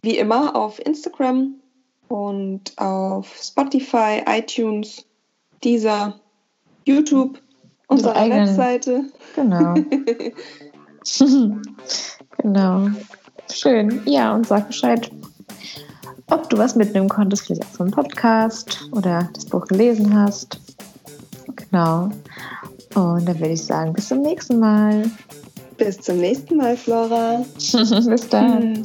wie 0.02 0.18
immer, 0.18 0.56
auf 0.56 0.84
Instagram 0.84 1.62
und 2.10 2.78
auf 2.78 3.36
Spotify, 3.42 4.22
iTunes, 4.28 5.06
Deezer, 5.64 6.20
YouTube, 6.86 7.40
unsere 7.88 8.16
eigenen- 8.16 8.48
Webseite. 8.48 9.06
Genau. 9.36 9.74
genau. 12.38 12.90
Schön. 13.52 14.02
Ja, 14.06 14.36
und 14.36 14.46
sag 14.46 14.68
Bescheid, 14.68 15.10
ob 16.30 16.50
du 16.50 16.58
was 16.58 16.76
mitnehmen 16.76 17.10
konntest, 17.10 17.46
vielleicht 17.46 17.64
auch 17.64 17.78
vom 17.78 17.92
Podcast 17.92 18.90
oder 18.92 19.30
das 19.34 19.46
Buch 19.46 19.66
gelesen 19.68 20.14
hast. 20.14 20.60
Genau. 21.56 22.10
Und 22.96 23.26
dann 23.26 23.40
würde 23.40 23.54
ich 23.54 23.64
sagen, 23.64 23.94
bis 23.94 24.10
zum 24.10 24.22
nächsten 24.22 24.60
Mal. 24.60 25.10
Bis 25.78 26.00
zum 26.00 26.18
nächsten 26.18 26.58
Mal, 26.58 26.76
Flora. 26.76 27.46
bis 27.56 28.30
dann. 28.30 28.84